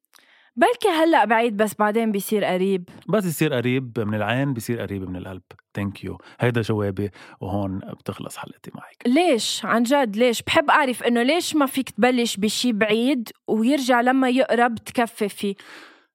بلكي 0.56 0.88
هلأ 0.88 1.24
بعيد 1.24 1.56
بس 1.56 1.74
بعدين 1.74 2.12
بيصير 2.12 2.44
قريب. 2.44 2.88
بس 3.08 3.24
يصير 3.24 3.54
قريب 3.54 3.98
من 4.00 4.14
العين 4.14 4.52
بيصير 4.54 4.80
قريب 4.80 5.08
من 5.10 5.16
القلب. 5.16 5.42
thank 5.74 6.04
you 6.04 6.18
هيدا 6.40 6.60
جوابي 6.60 7.10
وهون 7.40 7.78
بتخلص 7.78 8.36
حلقتي 8.36 8.70
معك. 8.74 8.96
ليش؟ 9.06 9.64
عن 9.64 9.82
جد 9.82 10.16
ليش؟ 10.16 10.42
بحب 10.42 10.70
أعرف 10.70 11.02
إنه 11.02 11.22
ليش 11.22 11.56
ما 11.56 11.66
فيك 11.66 11.90
تبلش 11.90 12.36
بشي 12.36 12.72
بعيد 12.72 13.28
ويرجع 13.48 14.00
لما 14.00 14.28
يقرب 14.28 14.74
تكفي 14.74 15.28
فيه؟ 15.28 15.54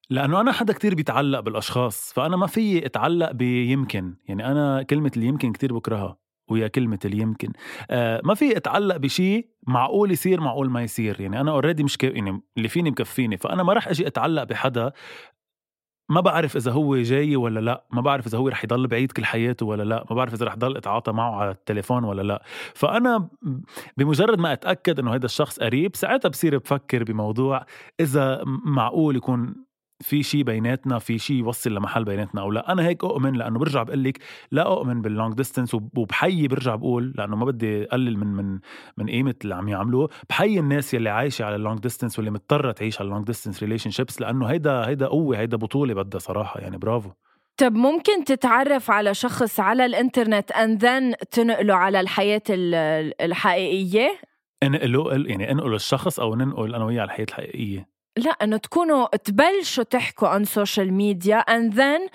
لأنه 0.09 0.41
أنا 0.41 0.51
حدا 0.51 0.73
كتير 0.73 0.95
بيتعلق 0.95 1.39
بالأشخاص 1.39 2.13
فأنا 2.13 2.37
ما 2.37 2.47
في 2.47 2.85
أتعلق 2.85 3.31
بيمكن. 3.31 4.15
يعني 4.27 4.51
أنا 4.51 4.83
كلمة 4.83 5.11
اللي 5.15 5.27
يمكن 5.27 5.51
كتير 5.51 5.73
بكرهها. 5.73 6.17
ويا 6.49 6.67
كلمة 6.67 6.99
اللي 7.05 7.17
يمكن. 7.17 7.51
آه 7.89 8.21
ما 8.23 8.33
في 8.33 8.57
اتعلق 8.57 8.97
بشيء 8.97 9.47
معقول 9.67 10.11
يصير 10.11 10.41
معقول 10.41 10.69
ما 10.69 10.83
يصير. 10.83 11.21
يعني 11.21 11.41
أنا 11.41 11.51
already 11.51 11.83
مش 11.83 11.97
ك... 11.97 12.03
يعني 12.03 12.41
اللي 12.57 12.67
فيني 12.67 12.91
مكفيني. 12.91 13.37
فأنا 13.37 13.63
ما 13.63 13.73
راح 13.73 13.87
أجي 13.87 14.07
أتعلق 14.07 14.43
بحدا 14.43 14.91
ما 16.09 16.21
بعرف 16.21 16.55
إذا 16.55 16.71
هو 16.71 16.97
جاي 16.97 17.35
ولا 17.35 17.59
لا. 17.59 17.85
ما 17.91 18.01
بعرف 18.01 18.27
إذا 18.27 18.37
هو 18.37 18.47
رح 18.47 18.63
يضل 18.63 18.87
بعيد 18.87 19.11
كل 19.11 19.25
حياته 19.25 19.65
ولا 19.65 19.83
لا. 19.83 20.05
ما 20.09 20.15
بعرف 20.15 20.33
إذا 20.33 20.45
رح 20.45 20.55
ضل 20.55 20.77
اتعاطى 20.77 21.11
معه 21.11 21.35
على 21.35 21.51
التليفون 21.51 22.03
ولا 22.03 22.21
لا. 22.21 22.43
فأنا 22.73 23.29
بمجرد 23.97 24.39
ما 24.39 24.53
أتأكد 24.53 24.99
إنه 24.99 25.15
هذا 25.15 25.25
الشخص 25.25 25.59
قريب 25.59 25.95
ساعتها 25.95 26.29
بصير 26.29 26.57
بفكر 26.57 27.03
بموضوع 27.03 27.65
إذا 27.99 28.41
معقول 28.65 29.15
يكون 29.15 29.65
في 30.03 30.23
شيء 30.23 30.43
بيناتنا 30.43 30.99
في 30.99 31.17
شيء 31.19 31.35
يوصل 31.37 31.75
لمحل 31.75 32.03
بيناتنا 32.05 32.41
أو 32.41 32.51
لا. 32.51 32.71
أنا 32.71 32.85
هيك 32.87 33.03
أؤمن 33.03 33.33
لأنه 33.33 33.59
برجع 33.59 33.83
بقول 33.83 34.03
لك 34.03 34.17
لا 34.51 34.67
أؤمن 34.67 35.01
بال 35.01 35.12
long 35.12 35.33
distance 35.33 35.73
وبحيي 35.73 36.47
برجع 36.47 36.75
بقول 36.75 37.13
لأنه 37.17 37.35
ما 37.35 37.45
بدي 37.45 37.83
اقلل 37.83 38.17
من 38.17 38.27
من 38.27 38.59
من 38.97 39.09
قيمة 39.09 39.35
اللي 39.43 39.55
عم 39.55 39.67
يعملوه. 39.69 40.09
بحيي 40.29 40.59
الناس 40.59 40.93
يلي 40.93 41.09
عايشة 41.09 41.45
على 41.45 41.55
ال 41.55 41.60
long 41.60 41.79
distance 41.79 42.19
واللي 42.19 42.31
مضطرة 42.31 42.71
تعيش 42.71 42.99
على 42.99 43.07
ال 43.07 43.25
long 43.25 43.63
distance 43.63 43.89
relationships 43.89 44.21
لأنه 44.21 44.45
هيدا 44.45 44.87
هيدا 44.87 45.07
قوة 45.07 45.37
هيدا 45.37 45.57
بطولة 45.57 45.93
بدها 45.93 46.19
صراحة 46.19 46.59
يعني 46.59 46.77
برافو. 46.77 47.09
طب 47.57 47.73
ممكن 47.73 48.23
تتعرف 48.23 48.91
على 48.91 49.13
شخص 49.13 49.59
على 49.59 49.85
الإنترنت 49.85 50.51
and 50.51 50.79
then 50.81 51.27
تنقله 51.31 51.73
على 51.73 51.99
الحياة 51.99 52.41
ال- 52.49 53.13
الحقيقية؟ 53.21 54.19
انقله 54.63 55.13
يعني 55.29 55.51
انقل 55.51 55.73
الشخص 55.75 56.19
أو 56.19 56.35
ننقل 56.35 56.75
أنا 56.75 56.85
وياه 56.85 57.01
على 57.01 57.07
الحياة 57.07 57.25
الحقيقية. 57.29 57.94
لا 58.17 58.31
إنه 58.31 58.57
تكونوا 58.57 59.15
تبلشوا 59.15 59.83
تحكوا 59.83 60.27
عن 60.27 60.43
social 60.43 60.93
media 60.93 61.41
and 61.41 61.73
then 61.73 62.11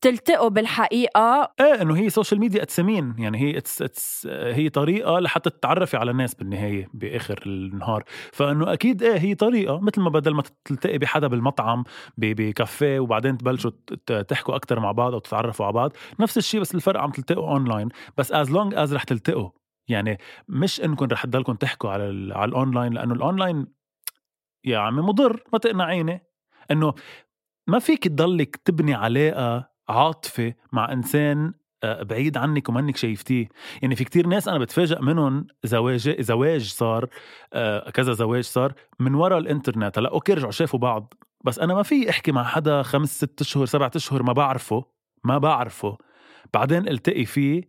تلتقوا 0.00 0.48
بالحقيقة. 0.48 1.52
إيه 1.60 1.82
إنه 1.82 1.96
هي 1.96 2.10
social 2.10 2.40
media 2.40 2.62
it's 2.62 2.88
mean 2.88 3.14
يعني 3.18 3.38
هي 3.38 3.58
it's 3.58 3.82
it's 3.82 4.26
هي 4.30 4.68
طريقة 4.68 5.18
لحتى 5.18 5.50
تتعرفي 5.50 5.96
على 5.96 6.10
الناس 6.10 6.34
بالنهاية 6.34 6.88
بآخر 6.94 7.42
النهار. 7.46 8.04
فإنه 8.32 8.72
أكيد 8.72 9.02
إيه 9.02 9.18
هي 9.18 9.34
طريقة 9.34 9.80
مثل 9.80 10.00
ما 10.00 10.10
بدل 10.10 10.34
ما 10.34 10.42
تلتقي 10.64 10.98
بحدا 10.98 11.26
بالمطعم 11.26 11.84
بكافيه 12.18 13.00
وبعدين 13.00 13.38
تبلشوا 13.38 13.70
تحكوا 14.28 14.56
أكثر 14.56 14.80
مع 14.80 14.92
بعض 14.92 15.12
أو 15.12 15.18
تتعرفوا 15.18 15.66
على 15.66 15.72
بعض 15.72 15.92
نفس 16.20 16.38
الشيء 16.38 16.60
بس 16.60 16.74
الفرق 16.74 17.00
عم 17.00 17.10
تلتقوا 17.10 17.48
اونلاين 17.48 17.88
بس 18.16 18.32
as 18.32 18.50
long 18.50 18.74
as 18.74 18.94
رح 18.94 19.04
تلتقوا. 19.04 19.50
يعني 19.88 20.18
مش 20.48 20.80
انكم 20.80 21.06
رح 21.06 21.26
تضلكم 21.26 21.54
تحكوا 21.54 21.90
على 21.90 22.34
على 22.34 22.48
الاونلاين 22.48 22.92
لأنه 22.92 23.14
الاونلاين 23.14 23.66
يا 24.64 24.78
عمي 24.78 25.02
مضر 25.02 25.42
ما 25.52 25.58
تقنعيني. 25.58 26.22
إنه 26.70 26.94
ما 27.66 27.78
فيك 27.78 28.08
تضلك 28.08 28.56
تبني 28.56 28.94
علاقة 28.94 29.68
عاطفة 29.88 30.54
مع 30.72 30.92
إنسان 30.92 31.52
آه، 31.84 32.02
بعيد 32.02 32.36
عنك 32.36 32.68
ومنك 32.68 32.96
شايفتيه. 32.96 33.48
يعني 33.82 33.96
في 33.96 34.04
كتير 34.04 34.26
ناس 34.26 34.48
أنا 34.48 34.58
بتفاجئ 34.58 35.00
منهم 35.02 35.46
زواج 35.64 36.20
زواج 36.20 36.68
صار 36.68 37.08
آه، 37.52 37.90
كذا 37.90 38.12
زواج 38.12 38.44
صار 38.44 38.74
من 39.00 39.14
وراء 39.14 39.38
الإنترنت. 39.38 39.98
هلأ 39.98 40.10
okay 40.10 40.34
رجعوا 40.34 40.50
شافوا 40.50 40.78
بعض. 40.78 41.14
بس 41.44 41.58
أنا 41.58 41.74
ما 41.74 41.82
في 41.82 42.10
أحكي 42.10 42.32
مع 42.32 42.44
حدا 42.44 42.82
خمس 42.82 43.16
ست 43.16 43.40
أشهر 43.40 43.66
سبعة 43.66 43.90
أشهر 43.96 44.22
ما 44.22 44.32
بعرفه 44.32 44.84
ما 45.24 45.38
بعرفه. 45.38 45.98
بعدين 46.54 46.88
التقي 46.88 47.24
فيه 47.24 47.62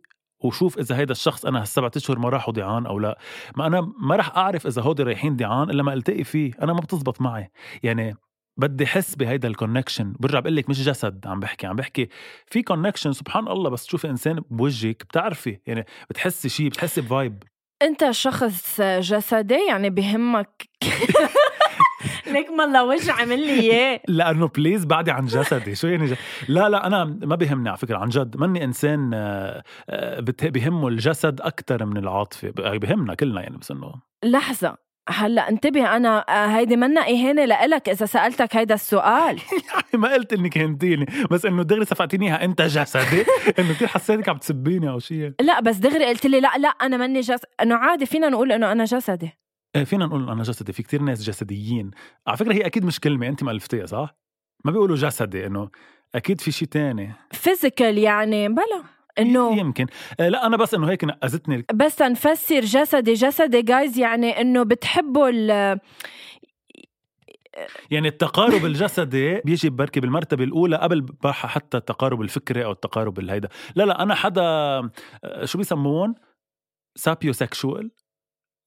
وشوف 0.44 0.78
إذا 0.80 0.98
هيدا 0.98 1.12
الشخص 1.12 1.46
أنا 1.46 1.62
هالسبعة 1.62 1.92
أشهر 1.96 2.20
ما 2.20 2.30
راحوا 2.30 2.54
ضيعان 2.54 2.86
أو 2.86 3.00
لا. 3.00 3.18
ما 3.56 3.68
أنا 3.68 3.94
ما 4.00 4.16
رح 4.16 4.38
أعرف 4.38 4.68
إذا 4.68 4.82
هودي 4.82 5.04
رايحين 5.04 5.36
ضيعان 5.36 5.70
إلا 5.70 5.84
ما 5.84 5.94
ألتقي 5.94 6.24
فيه. 6.24 6.52
أنا 6.62 6.74
ما 6.74 6.80
بتزبط 6.80 7.22
معي. 7.22 7.52
يعني 7.84 8.16
بدي 8.58 8.88
حس 8.88 9.16
بهيدا 9.16 9.48
ال 9.48 9.54
connection 9.54 10.14
برجع 10.20 10.40
بقول 10.40 10.56
لك 10.56 10.70
مش 10.70 10.84
جسد 10.84 11.28
عم 11.28 11.40
بحكي. 11.40 11.68
عم 11.68 11.76
بحكي 11.76 12.10
في 12.46 12.62
connection 12.62 13.14
سبحان 13.14 13.48
الله 13.48 13.70
بس 13.70 13.86
تشوفي 13.86 14.10
إنسان 14.10 14.40
بوجهك 14.50 15.04
بتعرفي. 15.04 15.60
يعني 15.68 15.86
بتحسي 16.10 16.50
شيء 16.50 16.70
بتحسي 16.70 17.02
ب 17.02 17.10
vibe 17.10 17.44
أنت 17.82 18.12
شخص 18.12 18.82
جسدي 18.82 19.68
يعني 19.70 19.90
بهمك. 19.90 20.70
ليك 22.34 22.50
مالله 22.50 22.84
وجه 22.84 23.12
عمل 23.12 23.40
لي 23.48 23.60
إياه. 23.60 24.00
لأنه 24.08 24.48
بليز 24.48 24.86
بعدي 24.86 25.12
عن 25.12 25.26
جسدي. 25.26 25.76
شو 25.76 25.88
يعني 25.88 26.06
ج... 26.06 26.14
لا 26.48 26.70
لا 26.70 26.88
أنا 26.88 27.04
ما 27.06 27.36
بيهمني 27.36 27.70
على 27.70 27.78
فكرة 27.78 27.98
عن 27.98 28.10
جد. 28.10 28.38
ماني 28.38 28.64
إنسان 28.64 29.12
آه، 29.14 29.64
آه، 29.90 30.20
بيهمه 30.44 30.88
الجسد 30.88 31.42
أكثر 31.42 31.86
من 31.86 31.98
العاطفة. 31.98 32.50
ب- 32.50 32.80
بيهمنا 32.80 33.14
كلنا 33.16 33.42
يعني 33.42 33.58
بس 33.58 33.72
إنه. 33.72 33.94
لحظة. 34.26 34.90
هلأ 35.12 35.50
انتبه 35.50 35.96
أنا 35.96 36.26
آه، 36.30 36.48
هيدي 36.58 36.76
منا 36.76 37.02
إهانة 37.02 37.46
لإلك 37.46 37.90
إذا 37.90 38.06
سألتك 38.06 38.56
هيدا 38.56 38.76
السؤال. 38.76 39.40
ما 39.94 40.14
قلت 40.14 40.34
إنك 40.34 40.58
هنتيني 40.58 41.06
بس 41.32 41.46
إنه 41.46 41.64
دغري 41.64 41.86
صفقتيني 41.86 42.28
اياها 42.28 42.44
أنت 42.46 42.62
جسدي. 42.62 43.22
إنه 43.60 43.74
كثير 43.74 43.88
حسيتك 43.88 44.30
عم 44.30 44.38
تسبيني 44.38 44.90
أو 44.90 45.00
شيء 45.00 45.32
لا 45.42 45.60
بس 45.60 45.76
دغري 45.78 46.06
قلت 46.06 46.26
لي 46.26 46.40
لا 46.40 46.58
لا 46.58 46.68
أنا 46.70 46.98
ماني 46.98 47.20
جسد 47.20 47.46
إنه 47.62 47.76
عادي 47.76 48.06
فينا 48.06 48.30
نقول 48.30 48.52
إنه 48.52 48.72
أنا 48.72 48.84
جسدي. 48.84 49.32
فينا 49.84 50.06
نقول 50.06 50.30
أنا 50.30 50.44
جسدي 50.44 50.74
في 50.74 50.84
كتير 50.84 51.02
ناس 51.02 51.24
جسديين. 51.24 51.92
على 52.28 52.38
فكرة 52.38 52.54
هي 52.54 52.66
أكيد 52.66 52.86
مش 52.86 53.00
كلمة 53.00 53.28
انت 53.28 53.44
مألفتيها 53.44 53.86
صح؟ 53.86 54.16
ما 54.66 54.72
بيقولوا 54.72 54.96
جسدي 54.96 55.46
إنه 55.46 55.70
أكيد 56.16 56.42
في 56.42 56.52
شيء 56.52 56.68
تاني. 56.68 57.14
physical 57.32 57.98
يعني 57.98 58.48
بلا 58.50 58.84
إنه 59.20 59.58
يمكن. 59.58 59.88
آه 60.20 60.30
لا 60.30 60.46
أنا 60.46 60.58
بس 60.58 60.74
إنه 60.74 60.90
هيك 60.90 61.04
نقزتني 61.04 61.66
بس 61.74 61.96
تنفسر 61.96 62.60
جسدي 62.60 63.14
جسدي 63.14 63.62
جايز 63.62 63.98
يعني 63.98 64.42
إنه 64.42 64.64
بتحبوا 64.64 65.30
ال 65.30 65.80
يعني 67.92 68.08
التقارب 68.08 68.66
الجسدي 68.66 69.36
بيجي 69.46 69.70
بركي 69.70 70.00
بالمرتبة 70.00 70.44
الأولى 70.44 70.76
قبل 70.78 71.06
حتى 71.26 71.78
التقارب 71.78 72.22
الفكري 72.22 72.66
أو 72.66 72.72
التقارب 72.72 73.20
الهيدا. 73.20 73.50
لا 73.76 73.84
لا 73.84 74.04
أنا 74.04 74.16
حدا 74.16 74.42
آه، 74.42 74.92
شو 75.46 75.58
بيسمون 75.58 76.16
sapiosexual 76.96 77.92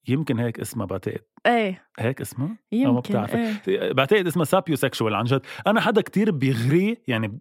يمكن 0.07 0.39
هيك 0.39 0.59
اسمها 0.59 0.85
بعتقد. 0.85 1.21
إيه. 1.45 1.85
هيك 1.99 2.21
اسمها؟ 2.21 2.47
ما 2.47 2.57
يمكن 2.71 2.99
بتعرف. 3.13 3.35
إيه. 3.35 3.91
بعتقد 3.91 4.27
اسمها 4.27 4.45
sapiosexual 4.45 5.13
عن 5.15 5.23
جد. 5.25 5.41
أنا 5.67 5.81
حدا 5.81 6.01
كتير 6.01 6.31
بيغريه 6.31 6.95
يعني 7.07 7.39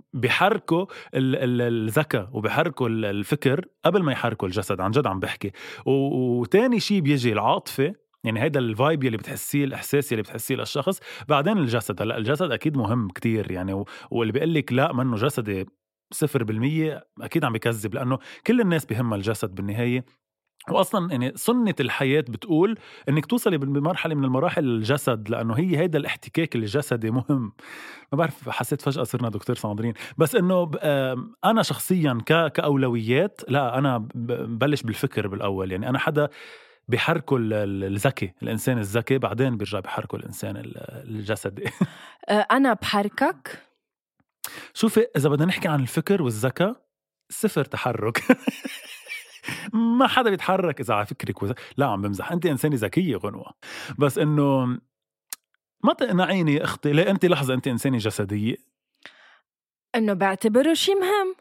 ال- 1.37 1.61
الذكاء 1.63 2.29
وبيحركه 2.33 2.87
ال- 2.87 3.05
الفكر 3.05 3.65
قبل 3.85 4.03
ما 4.03 4.13
يحركه 4.13 4.45
الجسد 4.45 4.81
عن 4.81 4.91
جد 4.91 5.07
عم 5.07 5.21
بحكي. 5.21 5.51
وتاني 5.87 6.81
شيء 6.81 7.01
بيجي 7.01 7.33
العاطفة 7.33 7.95
يعني 8.25 8.43
هيدا 8.43 8.61
ال 8.61 8.69
vibe 8.69 9.05
يلي 9.05 9.17
بتحسيه 9.17 9.65
الإحساس 9.65 10.13
يلي 10.13 10.23
بتحسيه 10.23 10.55
للشخص. 10.55 11.01
بعدين 11.29 11.59
الجسد 11.59 12.03
هلأ 12.03 12.17
الجسد 12.19 12.51
أكيد 12.51 12.77
مهم 12.77 13.09
كتير 13.09 13.51
يعني 13.53 13.85
واللي 14.11 14.33
بيقول 14.33 14.55
لك 14.55 14.73
لا 14.73 14.93
منه 14.93 15.17
جسدي 15.17 15.67
صفر 16.13 16.45
بالمية 16.45 17.07
أكيد 17.21 17.45
عم 17.45 17.53
بكذب 17.53 17.95
لأنه 17.95 18.19
كل 18.47 18.61
الناس 18.61 18.87
بهمها 18.87 19.17
الجسد 19.19 19.55
بالنهاية. 19.55 20.05
واصلا 20.71 21.11
يعني 21.11 21.33
سنة 21.37 21.75
الحياة 21.81 22.21
بتقول 22.21 22.79
إنك 23.09 23.27
توصلي 23.27 23.59
بمرحلة 23.59 24.15
من 24.15 24.25
المراحل 24.25 24.65
الجسد 24.65 25.29
لأنه 25.29 25.55
هي 25.55 25.79
هيدا 25.79 25.99
الاحتكاك 25.99 26.57
الجسدي 26.57 27.11
مهم. 27.11 27.53
ما 28.13 28.19
بعرف 28.19 28.49
حسيت 28.49 28.83
فجأة 28.83 29.03
صرنا 29.03 29.29
دكتور 29.29 29.57
صادرين 29.57 29.95
بس 30.19 30.35
إنه 30.35 30.71
أنا 31.45 31.63
شخصيا 31.63 32.19
كأولويات 32.27 33.41
لا 33.49 33.79
أنا 33.79 33.99
ببلش 34.15 34.83
بالفكر 34.83 35.29
بالأول. 35.29 35.73
يعني 35.73 35.89
أنا 35.89 35.99
حدا 35.99 36.29
بحركه 36.89 37.37
ال- 37.37 37.53
ال- 37.53 37.85
الذكي 37.85 38.33
الإنسان 38.43 38.79
الذكي 38.79 39.19
بعدين 39.19 39.57
بيرجع 39.57 39.81
بحركه 39.81 40.17
الإنسان 40.17 40.57
ال- 40.57 40.79
الجسدي. 41.09 41.65
آه، 42.29 42.47
أنا 42.51 42.73
بحركك؟ 42.73 43.63
شوفي 44.75 45.07
إذا 45.17 45.29
بدنا 45.29 45.47
نحكي 45.47 45.69
عن 45.69 45.81
الفكر 45.81 46.23
والذكاء 46.23 46.83
صفر 47.31 47.65
تحرك. 47.65 48.23
ما 49.73 50.07
حدا 50.07 50.31
بيتحرك 50.31 50.81
إذا 50.81 50.95
على 50.95 51.07
فكرك 51.07 51.43
وز... 51.43 51.53
لا 51.77 51.87
عم 51.87 52.03
بمزح. 52.03 52.33
انت 52.33 52.47
إنسانة 52.47 52.77
ذكية 52.77 53.17
غنوة. 53.17 53.53
بس 53.99 54.19
إنه 54.19 54.67
ما 55.85 55.93
تقنعيني 55.93 56.55
يا 56.55 56.65
أختي. 56.65 56.93
لا 56.93 57.11
انت 57.11 57.25
لحظة 57.25 57.55
انت 57.55 57.69
إنسانة 57.69 57.99
جسدية؟ 57.99 58.57
إنه 59.95 60.13
بعتبره 60.13 60.75
شيء 60.75 60.95
مهم. 61.01 61.35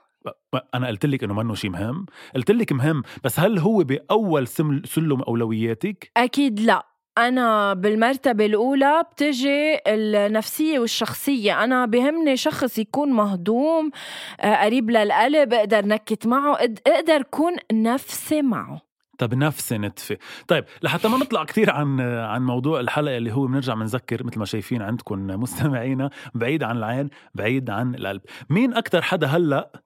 أنا 0.74 0.88
قلت 0.88 1.06
لك 1.06 1.24
إنه 1.24 1.34
منه 1.34 1.56
شيء 1.56 1.70
مهم. 1.70 2.06
قلت 2.36 2.52
لك 2.52 2.72
مهم. 2.72 3.04
بس 3.24 3.40
هل 3.40 3.60
هو 3.60 3.84
بأول 3.84 4.48
سلم 4.48 5.22
أولوياتك؟ 5.22 6.12
أكيد 6.18 6.60
لا. 6.60 6.91
أنا 7.18 7.74
بالمرتبة 7.74 8.46
الأولى 8.46 9.04
بتجي 9.12 9.80
النفسية 9.88 10.80
والشخصية. 10.80 11.64
أنا 11.64 11.86
بهمني 11.86 12.38
شخص 12.38 12.78
يكون 12.78 13.10
مهضوم 13.12 13.92
آه، 14.40 14.56
قريب 14.56 14.90
للقلب 14.92 15.54
أقدر 15.54 15.86
نكت 15.86 16.28
معه 16.28 16.58
أقدر 16.88 17.22
كون 17.22 17.56
نفسي 17.72 18.42
معه. 18.42 18.82
طب 19.18 19.34
نفسي 19.34 19.78
نتفة 19.78 20.18
طيب 20.48 20.66
لحتى 20.84 21.08
ما 21.08 21.18
نطلع 21.18 21.44
كتير 21.44 21.72
عن 21.72 22.02
عن 22.02 22.42
موضوع 22.42 22.80
الحلقة 22.80 23.18
اللي 23.18 23.32
هو 23.34 23.46
بنرجع 23.48 23.74
بنذكر 23.74 24.24
مثل 24.24 24.40
ما 24.40 24.46
شايفين 24.46 24.82
عندكم 24.82 25.28
مستمعينا 25.28 26.10
بعيد 26.36 26.64
عن 26.64 26.78
العين 26.78 27.10
بعيد 27.36 27.70
عن 27.70 27.96
القلب. 27.96 28.22
مين 28.50 28.74
أكتر 28.74 29.02
حدا 29.02 29.28
هلأ 29.28 29.84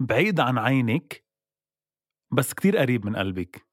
بعيد 0.00 0.40
عن 0.40 0.58
عينك 0.58 1.24
بس 2.32 2.54
كتير 2.54 2.76
قريب 2.76 3.06
من 3.06 3.16
قلبك. 3.16 3.66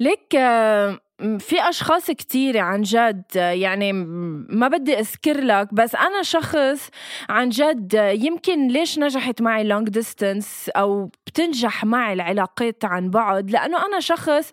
ليك 0.00 0.36
في 1.38 1.68
أشخاص 1.68 2.10
كتيرة 2.10 2.60
عن 2.60 2.82
جد 2.82 3.24
يعني 3.36 3.92
ما 4.48 4.68
بدي 4.68 4.98
أذكر 4.98 5.40
لك 5.40 5.74
بس 5.74 5.94
أنا 5.94 6.22
شخص 6.22 6.90
عن 7.28 7.48
جد 7.48 8.14
يمكن 8.14 8.68
ليش 8.68 8.98
نجحت 8.98 9.42
معي 9.42 9.64
long 9.64 9.88
distance 9.88 10.68
أو 10.76 11.10
بتنجح 11.26 11.84
معي 11.84 12.12
العلاقات 12.12 12.84
عن 12.84 13.10
بعد؟ 13.10 13.50
لأنه 13.50 13.86
أنا 13.86 14.00
شخص 14.00 14.52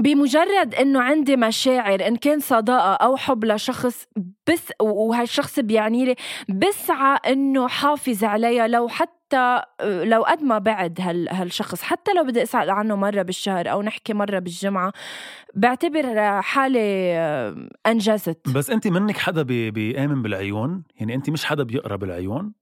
بمجرد 0.00 0.74
إنه 0.74 1.00
عندي 1.00 1.36
مشاعر 1.36 2.06
إن 2.06 2.16
كان 2.16 2.40
صداقة 2.40 2.94
أو 2.94 3.16
حب 3.16 3.44
لشخص 3.44 4.06
بس 4.50 4.72
وهالشخص 4.80 5.60
بيعني 5.60 6.04
لي 6.04 6.14
بسعى 6.48 7.18
إنه 7.26 7.68
حافظ 7.68 8.24
عليها 8.24 8.68
لو 8.68 8.88
حتى 8.88 9.60
لو 9.84 10.22
قد 10.22 10.42
ما 10.42 10.58
بعد 10.58 11.00
هال 11.00 11.28
هالشخص. 11.28 11.82
حتى 11.82 12.12
لو 12.12 12.24
بدي 12.24 12.42
أسأل 12.42 12.70
عنه 12.70 12.96
مرة 12.96 13.22
بالشهر 13.22 13.70
أو 13.72 13.82
نحكي 13.82 14.14
مرة 14.14 14.38
بالجمعة 14.38 14.92
بعتبر 15.54 16.40
حالي 16.42 17.12
أنجزت. 17.86 18.48
بس 18.54 18.70
أنت 18.70 18.86
منك 18.88 19.16
حدا 19.16 19.42
بي- 19.42 19.70
بيآمن 19.70 20.22
بالعيون؟ 20.22 20.84
يعني 20.96 21.14
أنت 21.14 21.30
مش 21.30 21.44
حدا 21.44 21.62
بيقرأ 21.62 21.96
بالعيون؟ 21.96 22.52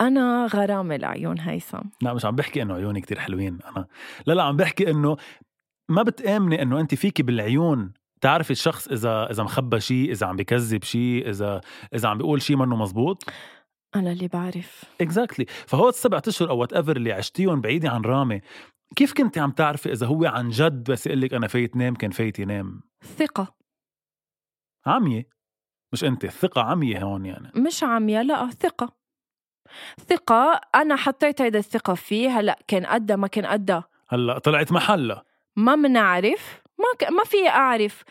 أنا 0.00 0.46
غرامة 0.46 0.94
العيون 0.94 1.40
هيثم. 1.40 1.80
لا 2.02 2.14
مش 2.14 2.24
عم 2.24 2.36
بحكي 2.36 2.62
إنه 2.62 2.74
عيوني 2.74 3.00
كتير 3.00 3.18
حلوين 3.18 3.58
أنا. 3.76 3.86
لا 4.26 4.32
لا 4.34 4.42
عم 4.42 4.56
بحكي 4.56 4.90
إنه 4.90 5.16
ما 5.88 6.02
بتآمني 6.02 6.62
إنه 6.62 6.80
انت 6.80 6.94
فيكي 6.94 7.22
بالعيون. 7.22 7.92
تعرفي 8.20 8.50
الشخص 8.50 8.88
إذا 8.88 9.30
إذا 9.30 9.42
مخبى 9.42 9.80
شيء 9.80 10.10
إذا 10.10 10.26
عم 10.26 10.36
بكذب 10.36 10.84
شيء 10.84 11.28
إذا 11.28 11.60
إذا 11.94 12.08
عم 12.08 12.18
بيقول 12.18 12.42
شيء 12.42 12.56
منه 12.56 12.76
مزبوط؟ 12.76 13.24
أنا 13.96 14.12
اللي 14.12 14.28
بعرف. 14.28 14.84
exactly 15.00 15.46
فهو 15.48 15.88
السبع 15.88 16.20
أشهر 16.28 16.50
أو 16.50 16.58
whatever 16.58 16.96
اللي 16.96 17.12
عشتيهم 17.12 17.60
بعيدة 17.60 17.90
عن 17.90 18.02
رامي. 18.02 18.40
كيف 18.96 19.12
كنت 19.12 19.38
عم 19.38 19.50
تعرفي 19.50 19.92
إذا 19.92 20.06
هو 20.06 20.24
عن 20.24 20.48
جد 20.48 20.90
بس 20.90 21.06
يقول 21.06 21.20
لك 21.20 21.34
أنا 21.34 21.46
فايت 21.46 21.76
نام 21.76 21.94
كان 21.94 22.10
فايت 22.10 22.38
ينام 22.38 22.80
ثقة. 23.04 23.56
عمية. 24.86 25.28
مش 25.92 26.04
انت 26.04 26.24
الثقة 26.24 26.62
عمية 26.62 27.02
هون 27.02 27.26
يعني. 27.26 27.52
مش 27.56 27.84
عمية 27.84 28.22
لا 28.22 28.50
ثقة. 28.50 28.96
ثقة 30.08 30.60
أنا 30.74 30.96
حطيت 30.96 31.42
هيدا 31.42 31.58
الثقة 31.58 31.94
فيه 31.94 32.40
هلأ 32.40 32.58
كان 32.68 32.86
قدها 32.86 33.16
ما 33.16 33.26
كان 33.26 33.46
قدها 33.46 33.84
هلأ 34.08 34.38
طلعت 34.38 34.72
محلها. 34.72 35.24
ما 35.58 35.76
منعرف 35.76 36.60
ما 36.78 36.84
ك... 36.98 37.10
ما 37.12 37.24
في 37.24 37.48
أعرف. 37.48 38.04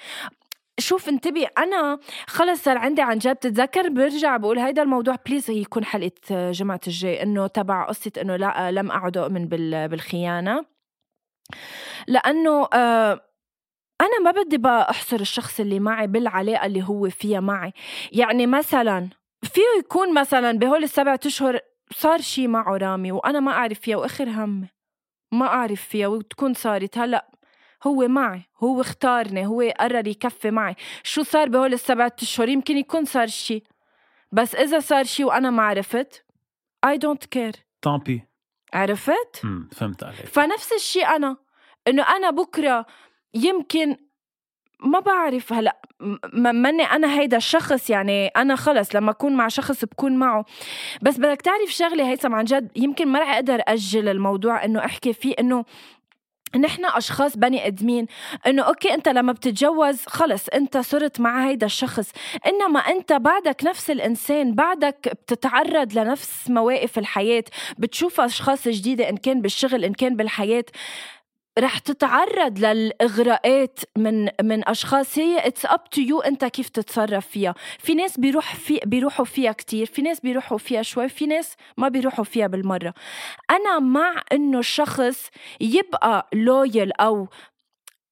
شوف 0.79 1.09
انتبه 1.09 1.47
أنا 1.57 1.99
خلص 2.27 2.63
صار 2.63 2.77
عندي 2.77 3.01
عن 3.01 3.17
جد 3.17 3.35
بتتذكر 3.35 3.89
برجع 3.89 4.37
بقول 4.37 4.59
هيدا 4.59 4.81
الموضوع 4.81 5.15
بليز 5.25 5.49
يكون 5.49 5.85
حلقة 5.85 6.51
جمعة 6.51 6.79
الجاي 6.87 7.23
إنه 7.23 7.47
تبع 7.47 7.85
قصة 7.87 8.11
إنه 8.21 8.35
لا 8.35 8.71
لم 8.71 8.91
أعد 8.91 9.17
أؤمن 9.17 9.47
بال... 9.47 9.87
بالخيانة. 9.87 10.65
لأنه 12.07 12.67
آه 12.73 13.21
أنا 14.01 14.19
ما 14.23 14.31
بدي 14.31 14.57
بقى 14.57 14.89
أحصر 14.89 15.19
الشخص 15.19 15.59
اللي 15.59 15.79
معي 15.79 16.07
بالعلاقة 16.07 16.65
اللي 16.65 16.83
هو 16.83 17.09
فيها 17.09 17.39
معي. 17.39 17.73
يعني 18.11 18.47
مثلا 18.47 19.09
فيه 19.43 19.61
يكون 19.79 20.13
مثلا 20.13 20.51
بهول 20.51 20.83
السبعة 20.83 21.19
أشهر 21.25 21.59
صار 21.91 22.21
شي 22.21 22.47
معه 22.47 22.77
رامي 22.77 23.11
وأنا 23.11 23.39
ما 23.39 23.51
أعرف 23.51 23.79
فيها 23.79 23.97
وآخر 23.97 24.29
همي 24.29 24.67
ما 25.31 25.45
أعرف 25.45 25.81
فيها 25.81 26.07
وتكون 26.07 26.53
صارت. 26.53 26.97
هلأ 26.97 27.36
هو 27.83 28.07
معي 28.07 28.41
هو 28.63 28.81
اختارني 28.81 29.47
هو 29.47 29.61
قرر 29.79 30.07
يكفي 30.07 30.51
معي. 30.51 30.75
شو 31.03 31.23
صار 31.23 31.49
بهول 31.49 31.73
السبعة 31.73 32.15
أشهر؟ 32.21 32.49
يمكن 32.49 32.77
يكون 32.77 33.05
صار 33.05 33.27
شي. 33.27 33.63
بس 34.31 34.55
إذا 34.55 34.79
صار 34.79 35.03
شي 35.03 35.23
وأنا 35.23 35.49
ما 35.49 35.63
عرفت 35.63 36.23
I 36.85 36.89
don't 36.89 37.25
care. 37.35 37.59
طامبي 37.81 38.23
عرفت؟ 38.73 39.41
امم 39.43 39.69
فهمت 39.71 40.03
عليك. 40.03 40.25
فنفس 40.25 40.73
الشيء 40.73 41.05
أنا 41.15 41.37
إنه 41.87 42.03
أنا 42.03 42.29
بكرة 42.29 42.85
يمكن 43.33 43.97
ما 44.79 44.99
بعرف 44.99 45.53
هلأ 45.53 45.81
ماني 46.33 46.83
أنا 46.83 47.19
هيدا 47.19 47.37
الشخص 47.37 47.89
يعني 47.89 48.27
أنا 48.27 48.55
خلص 48.55 48.95
لما 48.95 49.11
أكون 49.11 49.35
مع 49.35 49.47
شخص 49.47 49.85
بكون 49.85 50.15
معه. 50.17 50.45
بس 51.01 51.17
بدك 51.17 51.41
تعرف 51.41 51.69
شغلة 51.69 52.09
هيثم 52.09 52.35
عن 52.35 52.43
جد 52.43 52.71
يمكن 52.75 53.07
ما 53.07 53.19
رح 53.19 53.29
أقدر 53.29 53.61
أجل 53.67 54.09
الموضوع 54.09 54.65
إنه 54.65 54.85
أحكي 54.85 55.13
فيه 55.13 55.35
إنه 55.39 55.65
نحن 56.55 56.85
أشخاص 56.85 57.37
بني 57.37 57.67
آدمين. 57.67 58.07
إنه 58.47 58.63
okay 58.63 58.93
أنت 58.93 59.09
لما 59.09 59.31
بتتجوز 59.33 60.05
خلص 60.07 60.47
أنت 60.49 60.77
صرت 60.77 61.19
مع 61.19 61.47
هيدا 61.47 61.65
الشخص. 61.65 62.11
إنما 62.47 62.79
أنت 62.79 63.13
بعدك 63.13 63.63
نفس 63.63 63.91
الإنسان 63.91 64.55
بعدك 64.55 65.09
بتتعرض 65.23 65.93
لنفس 65.93 66.49
مواقف 66.49 66.97
الحياة. 66.97 67.43
بتشوف 67.77 68.21
أشخاص 68.21 68.67
جديدة 68.67 69.09
إن 69.09 69.17
كان 69.17 69.41
بالشغل 69.41 69.85
إن 69.85 69.93
كان 69.93 70.15
بالحياة. 70.15 70.65
رح 71.59 71.77
تتعرض 71.77 72.59
للإغراءات 72.59 73.79
من 73.97 74.29
من 74.41 74.69
أشخاص. 74.69 75.19
هي 75.19 75.47
it's 75.47 75.65
up 75.65 75.89
to 75.89 76.01
you 76.01 76.19
أنت 76.21 76.45
كيف 76.45 76.69
تتصرف 76.69 77.27
فيها. 77.27 77.55
في 77.79 77.93
ناس 77.93 78.19
بيروح 78.19 78.55
في 78.55 78.79
بيروحوا 78.85 79.25
فيها 79.25 79.51
كتير 79.51 79.85
في 79.85 80.01
ناس 80.01 80.19
بيروحوا 80.19 80.57
فيها 80.57 80.81
شوي 80.81 81.09
في 81.09 81.25
ناس 81.25 81.55
ما 81.77 81.87
بيروحوا 81.87 82.23
فيها 82.25 82.47
بالمرة. 82.47 82.93
أنا 83.51 83.79
مع 83.79 84.21
إنه 84.31 84.59
الشخص 84.59 85.29
يبقى 85.61 86.29
لويل 86.33 86.91
أو 86.91 87.27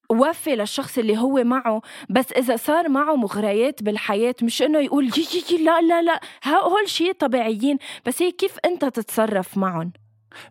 وفي 0.09 0.55
للشخص 0.55 0.97
اللي 0.97 1.17
هو 1.17 1.43
معه 1.43 1.81
بس 2.09 2.31
إذا 2.31 2.55
صار 2.55 2.89
معه 2.89 3.15
مغريات 3.15 3.83
بالحياة 3.83 4.35
مش 4.41 4.61
إنه 4.61 4.79
يقول 4.79 5.05
يي 5.05 5.43
يي 5.51 5.63
لا 5.63 5.81
لا 5.81 6.01
لا. 6.01 6.19
هول 6.47 6.89
شيء 6.89 7.11
طبيعيين 7.11 7.77
بس 8.05 8.21
هي 8.21 8.31
كيف 8.31 8.57
أنت 8.65 8.85
تتصرف 8.85 9.57
معهم؟ 9.57 9.93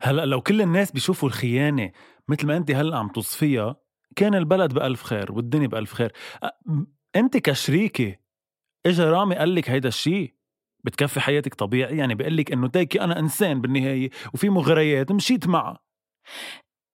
هلأ 0.03 0.25
لو 0.27 0.41
كل 0.41 0.61
الناس 0.63 0.93
بيشوفوا 0.93 1.29
الخيانة 1.29 1.91
مثل 2.29 2.47
ما 2.47 2.57
أنت 2.57 2.71
هلأ 2.71 2.99
عم 2.99 3.09
توصفيها 3.09 3.77
كان 4.17 4.35
البلد 4.35 4.75
بألف 4.75 5.03
خير 5.03 5.33
والدنيا 5.33 5.67
بألف 5.67 5.93
خير. 5.93 6.13
أنت 7.17 7.37
كشريكة 7.37 8.17
إجا 8.87 9.11
رامي 9.11 9.35
قال 9.35 9.55
لك 9.55 9.71
هيدا 9.71 9.89
الشيء 9.89 10.35
بتكفي 10.85 11.21
حياتك 11.21 11.55
طبيعي؟ 11.55 11.97
يعني 11.97 12.15
بيقول 12.15 12.37
لك 12.37 12.53
إنه 12.53 12.69
تيكي 12.69 13.01
أنا 13.01 13.19
إنسان 13.19 13.61
بالنهاية 13.61 14.11
وفي 14.35 14.49
مغريات 14.49 15.13
مشيت 15.13 15.47
معها. 15.47 15.79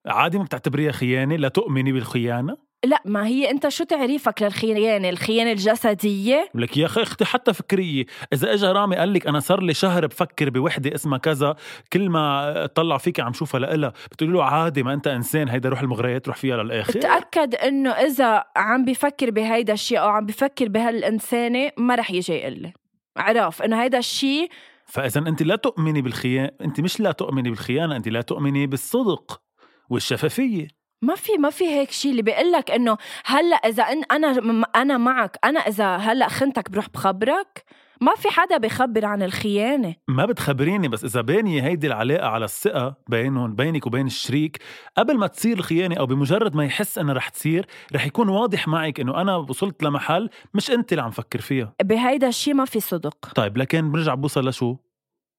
عادي 0.06 0.38
ما 0.38 0.44
بتعتبريها 0.44 0.92
خيانة 0.92 1.36
لا 1.36 1.48
تؤمني 1.48 1.92
بالخيانة. 1.92 2.69
لا 2.84 3.02
ما 3.04 3.26
هي 3.26 3.50
أنت 3.50 3.68
شو 3.68 3.84
تعريفك 3.84 4.42
للخيانة؟ 4.42 5.08
الخيانة 5.08 5.52
الجسدية؟ 5.52 6.50
لك 6.54 6.76
يا 6.76 6.86
أخي 6.86 7.02
أختي 7.02 7.24
حتى 7.24 7.52
فكرية. 7.52 8.06
إذا 8.32 8.54
اجى 8.54 8.66
رامي 8.66 8.96
قال 8.96 9.12
لك 9.12 9.26
أنا 9.26 9.40
صار 9.40 9.62
لي 9.62 9.74
شهر 9.74 10.06
بفكر 10.06 10.50
بوحدة 10.50 10.94
اسمها 10.94 11.18
كذا 11.18 11.56
كل 11.92 12.08
ما 12.08 12.64
اطلع 12.64 12.98
فيك 12.98 13.20
عم 13.20 13.32
شوفها 13.32 13.60
لإلها 13.60 13.92
بتقولي 14.12 14.32
له 14.32 14.44
عادي 14.44 14.82
ما 14.82 14.94
أنت 14.94 15.06
إنسان 15.06 15.48
هيدا 15.48 15.68
روح 15.68 15.80
المغريات 15.80 16.28
روح 16.28 16.36
فيها 16.36 16.62
للآخر. 16.62 16.92
تاكد 17.00 17.54
إنه 17.54 17.90
إذا 17.90 18.44
عم 18.56 18.84
بفكر 18.84 19.30
بهيدا 19.30 19.72
الشيء 19.72 20.00
أو 20.00 20.08
عم 20.08 20.26
بفكر 20.26 20.68
بهالإنسانة 20.68 21.70
ما 21.78 21.94
رح 21.94 22.10
يجي 22.10 22.32
يقول 22.32 22.62
لي. 22.62 22.72
عرف؟ 23.16 23.62
إنه 23.62 23.82
هيدا 23.82 23.98
الشيء 23.98 24.48
فإذا 24.86 25.20
أنت 25.20 25.42
لا 25.42 25.56
تؤمني 25.56 26.02
بالخيانة 26.02 26.50
أنت 26.60 26.80
مش 26.80 27.00
لا 27.00 27.12
تؤمني 27.12 27.50
بالخيانة 27.50 27.96
أنت 27.96 28.08
لا 28.08 28.20
تؤمني 28.20 28.66
بالصدق 28.66 29.42
والشفافية. 29.90 30.79
ما 31.02 31.14
في 31.14 31.32
ما 31.38 31.50
في 31.50 31.64
هيك 31.64 31.90
شيء 31.90 32.10
اللي 32.10 32.22
بيقول 32.22 32.52
لك 32.52 32.70
إنه 32.70 32.96
هلأ 33.24 33.56
إذا 33.56 33.82
إن 33.82 34.02
أنا 34.10 34.64
أنا 34.76 34.98
معك. 34.98 35.38
أنا 35.44 35.60
إذا 35.60 35.96
هلأ 35.96 36.28
خنتك 36.28 36.70
بروح 36.70 36.88
بخبرك. 36.88 37.64
ما 38.00 38.14
في 38.14 38.28
حدا 38.28 38.56
بخبر 38.56 39.04
عن 39.04 39.22
الخيانة. 39.22 39.94
ما 40.08 40.26
بتخبريني 40.26 40.88
بس 40.88 41.04
إذا 41.04 41.20
باني 41.20 41.62
هيدي 41.62 41.86
العلاقة 41.86 42.28
على 42.28 42.44
الثقة 42.44 42.94
بينهم 43.08 43.54
بينك 43.54 43.86
وبين 43.86 44.06
الشريك 44.06 44.58
قبل 44.96 45.18
ما 45.18 45.26
تصير 45.26 45.58
الخيانة 45.58 45.96
أو 45.96 46.06
بمجرد 46.06 46.56
ما 46.56 46.64
يحس 46.64 46.98
إنها 46.98 47.14
رح 47.14 47.28
تصير 47.28 47.66
رح 47.94 48.06
يكون 48.06 48.28
واضح 48.28 48.68
معك 48.68 49.00
إنه 49.00 49.20
أنا 49.20 49.36
وصلت 49.36 49.82
لمحل 49.82 50.30
مش 50.54 50.70
أنت 50.70 50.92
اللي 50.92 51.02
عم 51.02 51.10
فكر 51.10 51.40
فيها. 51.40 51.72
بهيدا 51.82 52.28
الشيء 52.28 52.54
ما 52.54 52.64
في 52.64 52.80
صدق. 52.80 53.32
طيب 53.34 53.56
لكن 53.56 53.92
برجع 53.92 54.14
بوصل 54.14 54.48
لشو؟ 54.48 54.76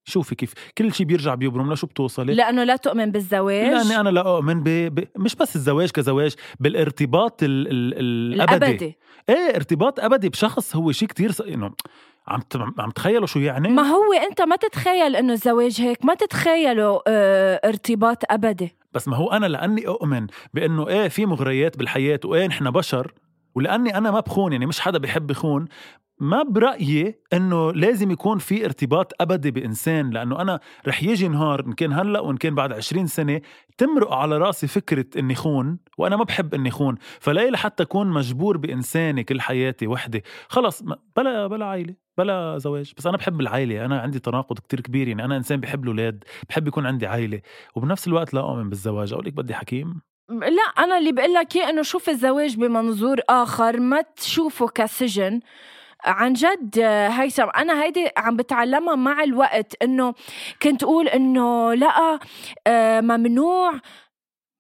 شوفي 0.06 0.36
كيف 0.36 0.54
كل 0.78 0.94
شيء 0.94 1.06
بيرجع 1.06 1.36
بيبرم 1.36 1.74
لشو 1.74 1.88
بتوصلي؟ 1.88 2.34
لأنه 2.34 2.64
لا 2.64 2.76
تؤمن 2.76 3.12
بالزواج. 3.12 3.72
لأني 3.72 4.00
أنا 4.00 4.10
لا 4.10 4.22
أؤمن 4.36 4.64
ب... 4.64 4.70
ب... 4.70 5.08
مش 5.18 5.36
بس 5.36 5.56
الزواج 5.56 5.92
كزواج 5.92 6.36
بالارتباط 6.60 7.44
ال... 7.44 7.68
ال... 7.68 8.34
الأبدي. 8.34 8.66
الأبدي. 8.66 8.98
إيه 9.30 9.56
ارتباط 9.56 10.00
أبدي 10.00 10.30
بشخص 10.30 10.76
هو 10.76 10.92
شيء 10.92 11.08
كتير 11.08 11.32
س... 11.32 11.42
إنه 11.42 11.72
عم. 12.28 12.42
عم 12.80 12.92
تخيلوا 12.92 13.28
شو 13.28 13.40
يعني؟ 13.40 13.70
ما 13.70 13.84
هو 13.84 14.14
أنت 14.30 14.42
ما 14.42 14.56
تتخيل 14.56 15.16
إنه 15.16 15.34
الزواج 15.34 15.82
هيك 15.82 16.06
ما 16.06 16.14
تتخيله 16.14 17.02
آه 17.08 17.62
ارتباط 17.66 18.24
أبدي. 18.30 18.76
بس 18.94 19.08
ما 19.08 19.18
هو 19.18 19.32
أنا 19.32 19.46
لأني 19.46 19.88
أؤمن 19.88 20.28
بإنه 20.54 20.88
إيه 20.88 21.08
في 21.08 21.26
مغريات 21.26 21.78
بالحياة 21.78 22.20
وإيه 22.26 22.48
نحن 22.48 22.72
بشر 22.72 23.14
ولأني 23.56 23.98
أنا 23.98 24.12
ما 24.12 24.20
بخون 24.20 24.52
يعني 24.52 24.66
مش 24.66 24.80
حدا 24.80 24.98
بيحب 24.98 25.32
يخون 25.32 25.68
ما 26.22 26.44
برأيي 26.44 27.20
إنه 27.34 27.72
لازم 27.72 28.12
يكون 28.12 28.38
في 28.38 28.66
ارتباط 28.66 29.12
أبدي 29.22 29.52
بإنسان 29.52 30.10
لأنه 30.10 30.42
أنا 30.42 30.60
رح 30.88 31.04
يجي 31.04 31.28
نهار 31.28 31.66
إن 31.66 31.74
كان 31.74 31.94
هلأ 31.94 32.20
وإن 32.20 32.38
كان 32.38 32.56
بعد 32.56 32.74
20 32.74 33.08
سنة 33.08 33.42
تمرق 33.78 34.14
على 34.14 34.38
راسي 34.38 34.68
فكرة 34.68 35.06
إني 35.18 35.36
خون 35.36 35.80
وأنا 35.98 36.16
ما 36.16 36.24
بحب 36.24 36.54
إني 36.54 36.72
خون 36.72 36.96
فلا 37.20 37.50
لحتى 37.50 37.84
أكون 37.84 38.08
مجبور 38.08 38.58
بانسانه 38.58 39.22
كل 39.22 39.42
حياتي 39.42 39.88
وحده 39.88 40.22
خلص 40.48 40.84
بلا 41.18 41.48
بلا 41.48 41.66
عائلة 41.66 41.96
بلا 42.18 42.58
زواج 42.58 42.94
بس 42.98 43.08
أنا 43.08 43.18
بحب 43.18 43.42
العائلة 43.42 43.86
أنا 43.86 44.00
عندي 44.00 44.20
تناقض 44.20 44.60
كتير 44.60 44.82
كبير 44.82 45.08
يعني 45.08 45.26
أنا 45.26 45.38
إنسان 45.38 45.60
بحب 45.60 45.84
الأولاد 45.84 46.24
بحب 46.50 46.68
يكون 46.68 46.86
عندي 46.86 47.08
عائلة 47.08 47.42
وبنفس 47.76 48.08
الوقت 48.08 48.34
لا 48.34 48.42
أؤمن 48.42 48.70
بالزواج. 48.70 49.14
أقول 49.14 49.26
لك 49.26 49.34
بدي 49.34 49.54
حكيم. 49.54 50.02
لا 50.30 50.84
أنا 50.84 50.98
اللي 50.98 51.12
بقول 51.12 51.34
لك 51.34 51.58
إنه 51.58 51.82
شوف 51.82 52.10
الزواج 52.10 52.58
بمنظور 52.58 53.20
آخر 53.30 53.80
ما 53.80 54.02
تشوفه 54.02 54.68
كسجن. 54.68 55.40
عن 56.06 56.34
جد 56.34 56.80
هيثم 57.12 57.48
أنا 57.58 57.84
هيدي 57.84 58.10
عم 58.18 58.36
بتعلمها 58.36 58.96
مع 58.96 59.24
الوقت 59.24 59.84
إنه 59.84 60.14
كنت 60.62 60.84
أقول 60.84 61.08
إنه 61.08 61.74
لا 61.74 62.20
آه، 62.68 63.02
ممنوع. 63.02 63.74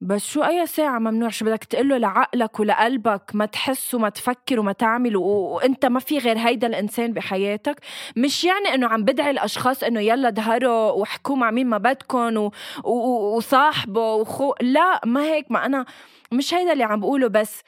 بس 0.03 0.25
شو 0.25 0.43
أي 0.43 0.65
ساعة 0.65 0.99
ممنوع؟ 0.99 1.29
شو 1.29 1.45
بدك 1.45 1.63
تقله 1.63 1.97
لعقلك 1.97 2.59
ولقلبك؟ 2.59 3.31
ما 3.33 3.45
تحس 3.45 3.93
وما 3.95 4.09
تفكر 4.09 4.59
وما 4.59 4.71
تعمل 4.71 5.15
وأنت 5.17 5.85
ما 5.85 5.99
في 5.99 6.17
غير 6.17 6.37
هيدا 6.37 6.67
الإنسان 6.67 7.13
بحياتك. 7.13 7.79
مش 8.17 8.43
يعني 8.43 8.73
إنه 8.73 8.87
عم 8.87 9.03
بدعي 9.05 9.31
الأشخاص 9.31 9.83
إنه 9.83 9.99
يلا 9.99 10.29
ظهروا 10.29 10.91
واحكوا 10.91 11.35
مع 11.35 11.51
مين 11.51 11.67
ما 11.67 11.77
بدكم. 11.77 12.49
وصاحبه 12.83 14.13
وخو 14.13 14.53
لا 14.61 15.01
ما 15.05 15.23
هيك 15.23 15.51
ما 15.51 15.65
أنا 15.65 15.85
مش 16.33 16.53
هيدا 16.53 16.73
اللي 16.73 16.83
عم 16.83 16.99
بقوله 16.99 17.27
بس. 17.27 17.61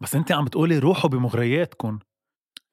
بس 0.00 0.14
أنت 0.14 0.32
عم 0.32 0.44
بتقولي 0.44 0.78
روحوا 0.78 1.10
بمغرياتكم 1.10 1.98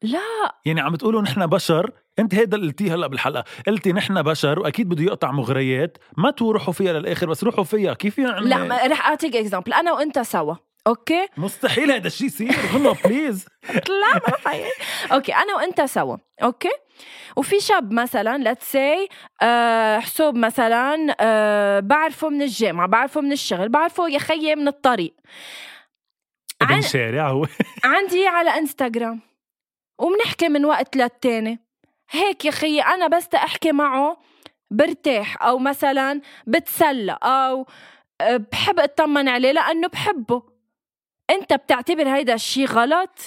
لا. 0.01 0.55
يعني 0.65 0.81
عم 0.81 0.95
تقولوا 0.95 1.21
نحن 1.21 1.47
بشر؟ 1.47 1.91
انت 2.19 2.35
هيدا 2.35 2.57
اللي 2.57 2.67
قلتيه 2.67 2.93
هلا 2.95 3.07
بالحلقة. 3.07 3.43
قلتي 3.67 3.93
نحن 3.93 4.21
بشر 4.21 4.59
وأكيد 4.59 4.89
بده 4.89 5.03
يقطع 5.03 5.31
مغريات. 5.31 5.97
ما 6.17 6.31
تروحوا 6.31 6.73
فيها 6.73 6.93
للآخر 6.93 7.29
بس 7.29 7.43
روحوا 7.43 7.63
فيها. 7.63 7.93
كيف 7.93 8.17
يعني؟ 8.19 8.45
لا 8.45 8.87
رح 8.87 9.07
أعطيك 9.07 9.35
example 9.35 9.73
أنا 9.73 9.93
وأنت 9.93 10.19
سوا. 10.19 10.55
okay؟ 10.87 11.27
مستحيل 11.37 11.91
هذا 11.91 12.07
الشيء 12.07 12.27
يصير. 12.27 12.51
هلا 12.51 12.91
please 13.05 13.45
لا 14.01 14.13
ما 14.13 14.21
رح 14.27 14.71
okay 15.11 15.33
أنا 15.35 15.55
وأنت 15.55 15.81
سوا. 15.81 16.17
Okay؟ 16.43 16.71
وفي 17.35 17.59
شاب 17.59 17.91
مثلا 17.91 18.37
let's 18.37 18.71
say 18.71 19.07
أه 19.41 19.99
حسوب 19.99 20.35
مثلا 20.35 21.15
أه 21.19 21.79
بعرفه 21.79 22.29
من 22.29 22.41
الجامعة 22.41 22.87
بعرفه 22.87 23.21
من 23.21 23.31
الشغل 23.31 23.69
بعرفه 23.69 24.09
يا 24.09 24.19
خيي 24.19 24.55
من 24.55 24.67
الطريق. 24.67 25.13
ابن 26.61 26.81
شارع 26.81 27.29
هو. 27.29 27.45
عندي 27.83 28.27
على 28.27 28.49
انستغرام 28.49 29.28
وبنحكي 29.99 30.49
من 30.49 30.65
وقت 30.65 30.95
للتاني. 30.95 31.59
هيك 32.09 32.45
يا 32.45 32.51
خيي 32.51 32.81
أنا 32.81 33.07
بس 33.07 33.27
أحكي 33.35 33.71
معه 33.71 34.17
برتاح 34.71 35.43
أو 35.43 35.59
مثلا 35.59 36.21
بتسلى 36.47 37.17
أو 37.23 37.65
آه، 38.21 38.37
بحب 38.37 38.79
أطمن 38.79 39.29
عليه 39.29 39.51
لأنه 39.51 39.87
بحبه. 39.87 40.43
أنت 41.29 41.53
بتعتبر 41.53 42.07
هيدا 42.07 42.33
الشي 42.33 42.65
غلط؟ 42.65 43.19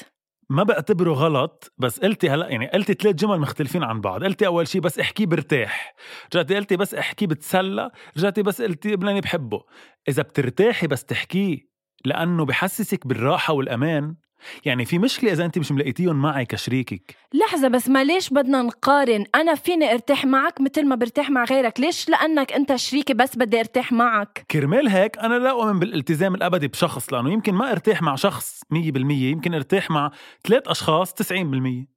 ما 0.50 0.62
بعتبره 0.62 1.12
غلط 1.12 1.72
بس 1.78 2.00
قلتي 2.00 2.30
هلا 2.30 2.48
يعني 2.48 2.70
قلتي 2.70 2.94
ثلاث 2.94 3.14
جمل 3.14 3.40
مختلفين 3.40 3.82
عن 3.82 4.00
بعض. 4.00 4.24
قلتي 4.24 4.46
أول 4.46 4.68
شيء 4.68 4.80
بس 4.80 4.98
احكي 4.98 5.26
برتاح. 5.26 5.94
رجعتي 6.34 6.56
قلتي 6.56 6.76
بس 6.76 6.94
احكي 6.94 7.26
بتسلى. 7.26 7.90
رجعتي 8.16 8.42
بس 8.42 8.62
قلتي 8.62 8.96
بلاني 8.96 9.20
بحبه. 9.20 9.62
إذا 10.08 10.22
بترتاحي 10.22 10.86
بس 10.86 11.04
تحكيه 11.04 11.58
لأنه 12.04 12.44
بحسسك 12.44 13.06
بالراحة 13.06 13.54
والأمان. 13.54 14.16
يعني 14.64 14.84
في 14.84 14.98
مشكلة 14.98 15.32
إذا 15.32 15.44
أنت 15.44 15.58
مش 15.58 15.72
ملاقيتيهم 15.72 16.16
معي 16.16 16.44
كشريكك. 16.44 17.16
لحظة 17.34 17.68
بس 17.68 17.88
ما 17.88 18.04
ليش 18.04 18.30
بدنا 18.30 18.62
نقارن؟ 18.62 19.24
أنا 19.34 19.54
فيني 19.54 19.92
أرتاح 19.92 20.24
معك 20.24 20.60
مثل 20.60 20.86
ما 20.86 20.94
برتاح 20.94 21.30
مع 21.30 21.44
غيرك. 21.44 21.80
ليش 21.80 22.08
لأنك 22.08 22.52
أنت 22.52 22.76
شريكي 22.76 23.14
بس 23.14 23.36
بدي 23.36 23.60
أرتاح 23.60 23.92
معك؟ 23.92 24.44
كرمال 24.50 24.88
هيك 24.88 25.18
أنا 25.18 25.34
لا 25.38 25.50
أؤمن 25.50 25.78
بالالتزام 25.78 26.34
الأبدي 26.34 26.68
بشخص 26.68 27.12
لأنه 27.12 27.32
يمكن 27.32 27.54
ما 27.54 27.72
أرتاح 27.72 28.02
مع 28.02 28.14
شخص 28.14 28.62
100% 28.74 28.76
يمكن 29.10 29.54
أرتاح 29.54 29.90
مع 29.90 30.10
ثلاث 30.44 30.68
أشخاص 30.68 31.12
90% 31.12 31.91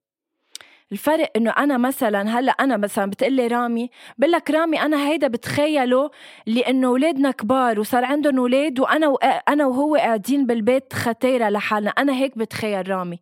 الفرق 0.91 1.31
إنه 1.35 1.51
أنا 1.51 1.77
مثلا 1.77 2.39
هلأ 2.39 2.51
أنا 2.51 2.77
مثلا 2.77 3.09
بتقلي 3.09 3.47
رامي 3.47 3.89
بقول 4.17 4.31
لك 4.31 4.51
رامي 4.51 4.81
أنا 4.81 5.07
هيدا 5.07 5.27
بتخيله 5.27 6.11
لإنه 6.45 6.87
اولادنا 6.87 7.31
كبار 7.31 7.79
وصار 7.79 8.05
عندهم 8.05 8.39
أولاد 8.39 8.79
وأنا. 8.79 9.07
أنا 9.49 9.65
وهو 9.65 9.95
قاعدين 9.95 10.45
بالبيت 10.45 10.93
ختيره 10.93 11.49
لحالنا 11.49 11.89
أنا 11.89 12.13
هيك 12.13 12.37
بتخيل 12.37 12.89
رامي 12.89 13.19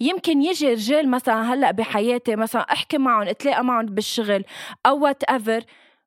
يمكن 0.00 0.42
يجي 0.42 0.72
رجال 0.72 1.10
مثلا 1.10 1.54
هلأ 1.54 1.70
بحياتي 1.70 2.36
مثلا 2.36 2.62
أحكي 2.62 2.98
معهم 2.98 3.28
أتلاقى 3.28 3.64
معهم 3.64 3.86
بالشغل 3.86 4.44
أو 4.86 4.98
وات 5.04 5.24
ايفر 5.24 5.64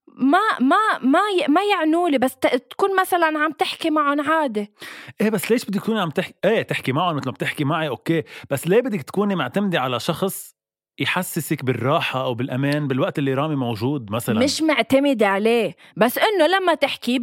ما 0.07 0.39
ما 0.59 0.77
ما 1.01 1.19
ما 1.47 1.61
يعنوا 1.61 2.09
لي 2.09 2.17
بس 2.17 2.35
تكون 2.69 2.99
مثلا 3.01 3.39
عم 3.39 3.51
تحكي 3.51 3.89
معهم 3.89 4.21
عادي 4.21 4.71
إيه 5.21 5.29
بس 5.29 5.51
ليش 5.51 5.65
بدك 5.65 5.81
تكوني 5.81 5.99
عم 5.99 6.09
تحكي 6.09 6.33
إيه 6.45 6.61
تحكي 6.61 6.91
معهم 6.91 7.15
مثل 7.15 7.25
ما 7.25 7.31
بتحكي 7.31 7.63
معي 7.63 7.87
أوكي 7.87 8.23
بس 8.49 8.67
ليه 8.67 8.81
بدك 8.81 9.01
تكوني 9.01 9.35
معتمدة 9.35 9.79
على 9.79 9.99
شخص 9.99 10.58
يحسسك 10.99 11.65
بالراحة 11.65 12.23
أو 12.23 12.33
بالأمان 12.33 12.87
بالوقت 12.87 13.19
اللي 13.19 13.33
رامي 13.33 13.55
موجود 13.55 14.11
مثلا. 14.11 14.39
مش 14.39 14.61
معتمدة 14.61 15.27
عليه 15.27 15.75
بس 15.97 16.17
إنه 16.17 16.47
لما 16.47 16.73
تحكي 16.73 17.19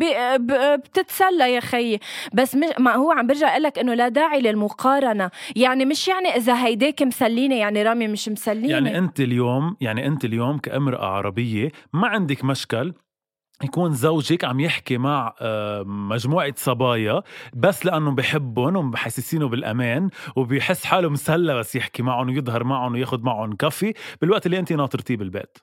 بتتسلى 0.76 1.52
يا 1.54 1.60
خيي. 1.60 2.00
بس 2.34 2.54
مش 2.54 2.66
ما 2.78 2.94
هو 2.94 3.12
عم 3.12 3.26
برجع 3.26 3.56
لك 3.56 3.78
إنه 3.78 3.94
لا 3.94 4.08
داعي 4.08 4.40
للمقارنة. 4.40 5.30
يعني 5.56 5.84
مش 5.84 6.08
يعني 6.08 6.28
إذا 6.28 6.64
هيديك 6.64 7.02
مسليني 7.02 7.58
يعني 7.58 7.82
رامي 7.82 8.08
مش 8.08 8.28
مسليني 8.28 8.68
يعني 8.68 8.98
أنت 8.98 9.20
اليوم 9.20 9.76
يعني 9.80 10.06
أنت 10.06 10.24
اليوم 10.24 10.58
كأمرأة 10.58 11.06
عربية 11.06 11.72
ما 11.92 12.08
عندك 12.08 12.44
مشكل 12.44 12.92
يكون 13.64 13.92
زوجك 13.92 14.45
عم 14.45 14.61
يحكي 14.61 14.99
مع 14.99 15.35
آه، 15.40 15.83
مجموعة 15.83 16.55
صبايا 16.57 17.23
بس 17.55 17.87
لأنه 17.87 18.11
بحبهم 18.11 18.77
ومحسسينه 18.77 19.49
بالأمان 19.49 20.11
وبيحس 20.37 20.85
حاله 20.85 21.09
مسلى 21.09 21.55
بس 21.59 21.77
يحكي 21.77 22.03
معهم 22.03 22.29
ويظهر 22.29 22.64
معهم 22.64 22.92
وياخد 22.92 23.25
معهم 23.25 23.53
كافي 23.57 23.95
بالوقت 24.21 24.47
اللي 24.47 24.59
أنت 24.59 24.73
ناطرتيه 24.73 25.16
بالبيت. 25.16 25.59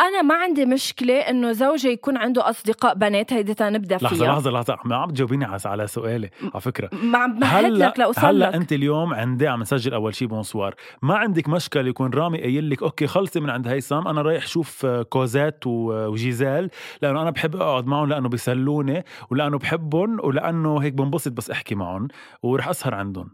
أنا 0.00 0.22
ما 0.22 0.34
عندي 0.34 0.66
مشكلة 0.66 1.14
إنه 1.18 1.52
زوجي 1.52 1.88
يكون 1.88 2.16
عنده 2.16 2.50
أصدقاء 2.50 2.94
بنات 2.94 3.32
هيدي 3.32 3.54
تنبدا 3.54 3.98
فيها 3.98 4.08
لحظة 4.08 4.26
لحظة 4.26 4.50
لحظة. 4.50 4.78
ما 4.84 4.96
عم 4.96 5.10
تجاوبيني 5.10 5.44
على 5.44 5.86
سؤالي 5.86 6.30
على 6.54 6.60
فكرة. 6.60 6.90
ما 7.02 7.18
عم 7.18 7.34
بمهد 7.38 7.64
لك 7.64 7.98
لاوصل 7.98 8.26
هلأ 8.26 8.56
أنت 8.56 8.72
اليوم 8.72 9.14
عندي 9.14 9.48
عم 9.48 9.60
نسجل 9.60 9.94
أول 9.94 10.14
شيء 10.14 10.28
بونسوار. 10.28 10.74
ما 11.02 11.14
عندك 11.16 11.48
مشكل 11.48 11.86
يكون 11.88 12.10
رامي 12.14 12.40
قايل 12.40 12.70
لك 12.70 12.82
أوكي 12.82 13.06
خلصي 13.06 13.40
من 13.40 13.50
عند 13.50 13.68
هيثم 13.68 14.08
أنا 14.08 14.22
رايح 14.22 14.46
شوف 14.46 14.86
كوزات 14.86 15.66
و- 15.66 16.06
وجيزال 16.06 16.70
لأنه 17.02 17.22
أنا 17.22 17.30
بحب 17.30 17.56
أقعد 17.56 17.86
معهم 17.86 18.08
لأنه 18.08 18.28
بيسلوني 18.28 19.04
ولأنه 19.30 19.58
بحبهم 19.58 20.18
ولأنه 20.24 20.78
هيك 20.78 20.92
بنبسط 20.92 21.32
بس 21.32 21.50
أحكي 21.50 21.74
معهم 21.74 22.08
ورح 22.42 22.68
أسهر 22.68 22.94
عندهم. 22.94 23.30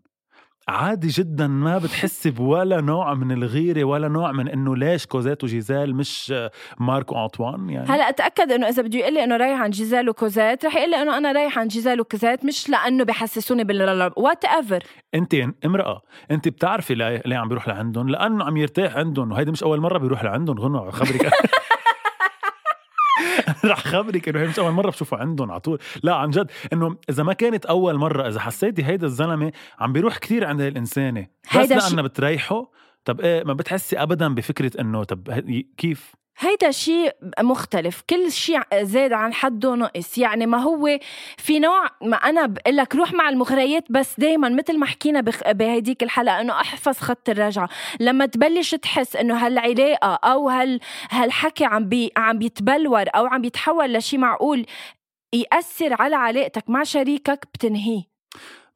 عادي 0.69 1.09
جدا 1.09 1.47
ما 1.47 1.79
بتحسي 1.79 2.31
بولا 2.31 2.81
نوع 2.81 3.15
من 3.15 3.33
الغيرة 3.33 3.85
ولا 3.85 4.09
نوع 4.09 4.33
من 4.33 4.49
إنه 4.49 4.77
ليش 4.77 5.07
كوزات 5.07 5.45
وجيزال 5.45 5.95
مش 5.95 6.35
ماركو 6.79 7.23
أنطوان 7.23 7.71
يعني؟ 7.71 7.89
هلأ 7.89 8.09
أتأكد 8.09 8.53
إنه 8.53 8.69
إذا 8.69 8.83
بده 8.83 8.99
يقول 8.99 9.15
لي 9.15 9.25
إنه 9.25 9.37
رايح 9.37 9.61
عن 9.61 9.71
جيزال 9.71 10.09
وكوزات 10.09 10.65
رح 10.65 10.77
يقول 10.77 10.91
لي 10.91 11.03
إنه 11.03 11.19
أنا 11.19 11.33
رايح 11.33 11.59
عن 11.59 11.69
جيزال 11.69 12.01
وكوزات 12.01 12.45
مش 12.45 12.69
لأنه 12.69 13.05
بحسسوني 13.05 13.65
بال 13.65 14.13
whatever 14.17 14.83
أنت 15.15 15.37
امرأة 15.65 16.03
أنت 16.31 16.49
بتعرفي 16.49 16.95
ليه, 16.95 17.37
عم 17.37 17.49
بيروح 17.49 17.69
لعندهم؟ 17.69 18.09
لأنه 18.09 18.45
عم 18.45 18.57
يرتاح 18.57 18.97
عندهم 18.97 19.33
وهيدي 19.33 19.51
مش 19.51 19.63
أول 19.63 19.81
مرة 19.81 19.99
بيروح 19.99 20.25
لعندهم 20.25 20.59
غنى 20.59 20.93
خبرك. 20.93 21.31
رح 23.65 23.79
خبرك 23.87 24.29
إنه 24.29 24.41
هي 24.41 24.47
مش 24.47 24.59
أول 24.59 24.73
مرة 24.73 24.91
بشوفه 24.91 25.17
عندهم 25.17 25.51
على 25.51 25.61
طول. 25.61 25.79
لا 26.03 26.15
عن 26.15 26.31
جد 26.31 26.51
إنه 26.73 26.97
إذا 27.11 27.23
ما 27.23 27.33
كانت 27.33 27.67
أول 27.67 27.95
مرة 27.95 28.29
إذا 28.29 28.41
حسيتي 28.41 28.85
هيدا 28.85 29.07
الزلمة 29.07 29.53
عم 29.79 29.93
بيروح 29.93 30.19
كتير 30.19 30.45
عند 30.45 30.61
الإنسانة 30.61 31.21
بس 31.51 31.57
هيدا 31.57 31.79
شي- 31.79 31.89
لأنه 31.91 32.03
بتريحه. 32.03 32.71
طب 33.05 33.21
إيه 33.21 33.45
ما 33.45 33.53
بتحسي 33.55 33.97
ابدا 34.03 34.35
بفكرة 34.35 34.81
إنه 34.81 35.05
طب 35.05 35.31
كيف؟ 35.77 36.15
هيدا 36.39 36.71
شيء 36.71 37.13
مختلف. 37.41 38.03
كل 38.11 38.33
شيء 38.33 38.61
زاد 38.75 39.13
عن 39.13 39.35
حده 39.35 39.75
نقص. 39.75 40.19
يعني 40.19 40.47
ما 40.47 40.59
هو 40.59 40.99
في 41.39 41.59
نوع 41.59 41.87
ما 42.03 42.17
أنا 42.17 42.47
بقول 42.47 42.77
لك 42.77 42.95
روح 42.95 43.13
مع 43.13 43.29
المغريات 43.29 43.85
بس 43.91 44.21
دائما 44.21 44.49
مثل 44.49 44.79
ما 44.79 44.87
حكينا. 44.87 45.21
بهديك 45.47 46.03
الحلقة 46.03 46.41
إنه 46.41 46.53
أحفظ 46.53 46.97
خط 46.99 47.29
الرجعة. 47.29 47.69
لما 48.01 48.27
تبلش 48.27 48.75
تحس 48.75 49.17
إنه 49.17 49.47
هالعلاقة 49.47 50.15
أو 50.15 50.49
هال 50.49 50.81
هالحكي 51.11 51.65
عم 51.65 51.89
بي... 51.89 52.13
عم 52.17 52.39
بيتبلور 52.39 53.05
أو 53.15 53.27
عم 53.27 53.41
بيتحول 53.43 53.93
لشيء 53.93 54.19
معقول 54.19 54.67
يأثر 55.33 56.03
على 56.03 56.17
علاقتك 56.17 56.71
مع 56.71 56.83
شريكك 56.83 57.49
بتنهيه. 57.55 58.16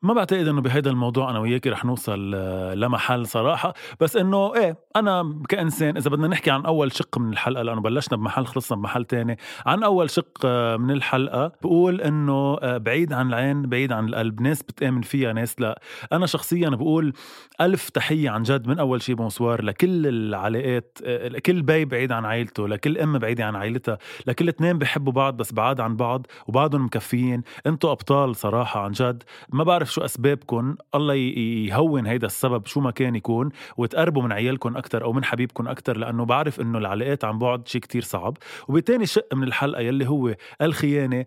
ما 0.02 0.14
بعتقد 0.14 0.48
إنه 0.48 0.60
بهيدا 0.60 0.90
الموضوع 0.90 1.30
أنا 1.30 1.38
وياكي 1.38 1.70
رح 1.70 1.84
نوصل 1.84 2.32
آه، 2.34 2.74
لمحل 2.74 3.26
صراحة. 3.26 3.74
بس 4.00 4.16
إنه 4.16 4.54
إيه 4.54 4.76
أنا 4.96 5.42
كإنسان 5.48 5.96
إذا 5.96 6.10
بدنا 6.10 6.28
نحكي 6.28 6.50
عن 6.50 6.64
أول 6.64 6.92
شق 6.92 7.18
من 7.18 7.32
الحلقة 7.32 7.62
لأنه 7.62 7.80
بلشنا 7.80 8.18
بمحل 8.18 8.46
خلصنا 8.46 8.78
بمحل 8.78 9.04
تاني 9.04 9.38
عن 9.66 9.82
أول 9.82 10.10
شق 10.10 10.38
آه، 10.44 10.76
من 10.76 10.90
الحلقة 10.90 11.52
بقول 11.62 12.00
إنه 12.00 12.58
آه، 12.62 12.78
بعيد 12.78 13.12
عن 13.12 13.28
العين 13.28 13.62
بعيد 13.62 13.92
عن 13.92 14.08
القلب 14.08 14.40
ناس 14.40 14.62
بتآمن 14.62 15.02
فيها 15.02 15.32
ناس 15.32 15.60
لا. 15.60 15.80
أنا 16.12 16.26
شخصيا 16.26 16.68
بقول 16.68 17.12
ألف 17.60 17.88
تحية 17.88 18.30
عن 18.30 18.42
جد 18.42 18.66
من 18.66 18.78
أول 18.78 19.02
شي 19.02 19.14
bonsoir 19.14 19.62
لكل 19.64 20.06
العلاقات 20.06 20.98
لكل 21.04 21.62
بي 21.62 21.84
بعيد 21.84 22.12
عن 22.12 22.24
عائلته 22.24 22.68
لكل 22.68 22.98
أم 22.98 23.18
بعيدة 23.18 23.44
عن 23.44 23.56
عائلتها 23.56 23.98
لكل 24.26 24.48
اثنين 24.48 24.78
بحبوا 24.78 25.12
بعض 25.12 25.36
بس 25.36 25.52
بعاد 25.52 25.80
عن 25.80 25.96
بعض 25.96 26.26
وبعضهم 26.46 26.84
مكفيين. 26.84 27.42
أنتوا 27.66 27.92
أبطال 27.92 28.36
صراحة 28.36 28.84
عن 28.84 28.90
جد. 28.90 29.22
ما 29.52 29.64
بعرف 29.64 29.89
شو 29.90 30.00
اسبابكم 30.00 30.76
الله 30.94 31.14
يهون 31.14 32.06
هيدا 32.06 32.26
السبب 32.26 32.66
شو 32.66 32.80
ما 32.80 32.90
كان 32.90 33.14
يكون 33.14 33.48
وتقربوا 33.76 34.22
من 34.22 34.32
عيالكم 34.32 34.76
أكثر 34.76 35.04
أو 35.04 35.12
من 35.12 35.24
حبيبكم 35.24 35.68
أكثر 35.68 35.96
لأنه 35.96 36.24
بعرف 36.24 36.60
إنه 36.60 36.78
العلاقات 36.78 37.24
عن 37.24 37.38
بعد 37.38 37.68
شيء 37.68 37.80
كتير 37.80 38.02
صعب. 38.02 38.36
وبتاني 38.68 39.06
شق 39.06 39.34
من 39.34 39.42
الحلقة 39.44 39.80
يلي 39.80 40.08
هو 40.08 40.34
الخيانة 40.62 41.24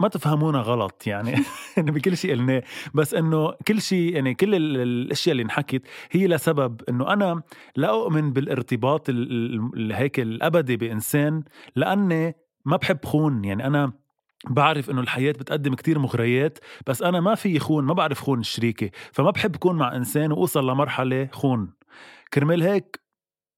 ما 0.00 0.08
تفهمونا 0.08 0.58
غلط 0.58 1.06
يعني 1.06 1.34
بكل 1.78 2.16
شيء 2.16 2.30
قلناه. 2.36 2.62
بس 2.94 3.14
إنه 3.14 3.52
كل 3.68 3.80
شيء 3.80 4.14
يعني 4.14 4.34
كل 4.34 4.54
ال- 4.54 4.76
الأشياء 4.76 5.32
اللي 5.32 5.42
انحكت 5.42 5.82
هي 6.10 6.26
لسبب 6.26 6.80
إنه 6.88 7.12
أنا 7.12 7.42
لا 7.76 7.88
أؤمن 7.90 8.32
بالارتباط 8.32 9.08
ال- 9.08 9.32
ال- 9.32 9.70
ال- 9.76 9.92
هيك 9.92 10.20
الأبدي 10.20 10.76
بإنسان 10.76 11.42
لأني 11.76 12.34
ما 12.64 12.76
بحب 12.76 13.04
خون 13.04 13.44
يعني 13.44 13.66
أنا 13.66 13.92
بعرف 14.50 14.90
إنه 14.90 15.00
الحياة 15.00 15.32
بتقدم 15.32 15.74
كتير 15.74 15.98
مغريات 15.98 16.58
بس 16.86 17.02
أنا 17.02 17.20
ما 17.20 17.34
في 17.34 17.58
خون 17.58 17.84
ما 17.84 17.94
بعرف 17.94 18.20
خون 18.20 18.42
شريكي 18.42 18.90
فما 19.12 19.30
بحب 19.30 19.56
كون 19.56 19.76
مع 19.76 19.96
إنسان 19.96 20.32
وأوصل 20.32 20.70
لمرحلة 20.70 21.28
خون. 21.32 21.72
كرمال 22.34 22.62
هيك 22.62 23.00